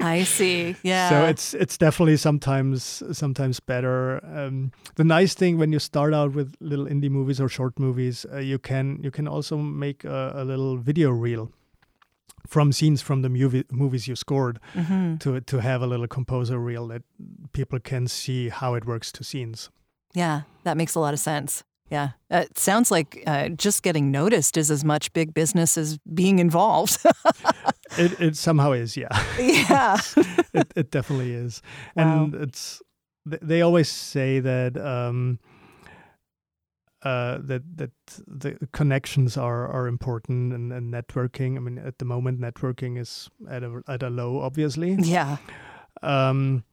I 0.01 0.23
see. 0.23 0.77
Yeah. 0.83 1.11
So 1.11 1.25
it's 1.27 1.53
it's 1.55 1.77
definitely 1.77 2.17
sometimes 2.17 3.03
sometimes 3.13 3.61
better. 3.61 4.25
Um, 4.25 4.73
the 4.95 5.05
nice 5.05 5.35
thing 5.35 5.59
when 5.59 5.73
you 5.73 5.79
start 5.79 6.15
out 6.15 6.33
with 6.33 6.55
little 6.61 6.87
indie 6.87 7.11
movies 7.11 7.41
or 7.41 7.49
short 7.49 7.79
movies, 7.79 8.25
uh, 8.33 8.39
you 8.39 8.59
can 8.59 9.01
you 9.03 9.11
can 9.11 9.29
also 9.29 9.57
make 9.59 10.05
a, 10.05 10.33
a 10.37 10.45
little 10.45 10.79
video 10.79 11.11
reel 11.11 11.51
from 12.47 12.73
scenes 12.73 13.03
from 13.03 13.23
the 13.23 13.29
movie, 13.29 13.65
movies 13.71 14.07
you 14.09 14.17
scored 14.17 14.59
hmm 14.75 15.17
to 15.19 15.41
to 15.41 15.59
have 15.61 15.83
a 15.83 15.87
little 15.87 16.09
composer 16.09 16.59
reel 16.59 16.89
that 16.89 17.03
people 17.53 17.79
can 17.81 18.07
see 18.09 18.49
how 18.51 18.75
it 18.77 18.85
works 18.85 19.13
to 19.13 19.25
scenes. 19.25 19.71
Yeah, 20.15 20.43
that 20.65 20.77
makes 20.77 20.97
a 20.97 21.01
lot 21.01 21.15
of 21.15 21.21
sense. 21.21 21.63
Yeah. 21.91 22.11
It 22.31 22.59
sounds 22.59 22.91
like 22.93 23.23
uh, 23.27 23.49
just 23.49 23.83
getting 23.83 24.11
noticed 24.13 24.57
is 24.57 24.71
as 24.71 24.85
much 24.85 25.13
big 25.13 25.35
business 25.35 25.77
as 25.79 25.99
being 26.15 26.39
involved. 26.39 26.99
It 27.99 28.21
it 28.21 28.37
somehow 28.37 28.73
is, 28.73 28.97
yeah. 28.97 29.09
yeah. 29.39 29.99
it, 30.55 30.73
it 30.77 30.91
definitely 30.93 31.33
is, 31.35 31.63
Wow. 31.97 32.25
and 32.25 32.35
it's 32.35 32.83
they 33.43 33.63
always 33.63 33.89
say 33.89 34.41
that 34.41 34.77
um, 34.77 35.39
uh, 37.03 37.39
that 37.43 37.63
that 37.77 37.91
the 38.27 38.59
connections 38.73 39.37
are 39.37 39.67
are 39.69 39.87
important 39.89 40.53
and, 40.53 40.73
and 40.73 40.93
networking. 40.93 41.57
I 41.57 41.61
mean, 41.61 41.79
at 41.79 41.99
the 41.99 42.05
moment, 42.05 42.41
networking 42.41 42.99
is 42.99 43.31
at 43.49 43.63
a 43.63 43.83
at 43.89 44.03
a 44.03 44.11
low, 44.11 44.41
obviously. 44.41 44.95
Yeah. 44.95 45.37
Um, 46.03 46.65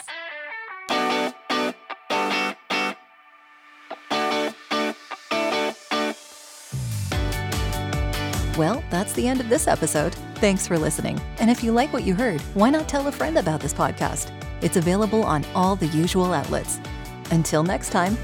Well, 8.57 8.83
that's 8.91 9.13
the 9.13 9.29
end 9.29 9.41
of 9.41 9.49
this 9.49 9.69
episode. 9.69 10.15
Thanks 10.37 10.67
for 10.67 10.79
listening. 10.79 11.21
And 11.41 11.51
if 11.51 11.63
you 11.63 11.73
like 11.73 11.93
what 11.93 12.05
you 12.05 12.15
heard, 12.15 12.41
why 12.55 12.71
not 12.71 12.89
tell 12.89 13.07
a 13.07 13.13
friend 13.13 13.37
about 13.37 13.61
this 13.61 13.75
podcast? 13.75 14.31
It's 14.63 14.77
available 14.77 15.23
on 15.23 15.45
all 15.55 15.77
the 15.77 15.89
usual 15.89 16.33
outlets. 16.33 16.81
Until 17.31 17.63
next 17.63 17.91
time. 17.91 18.17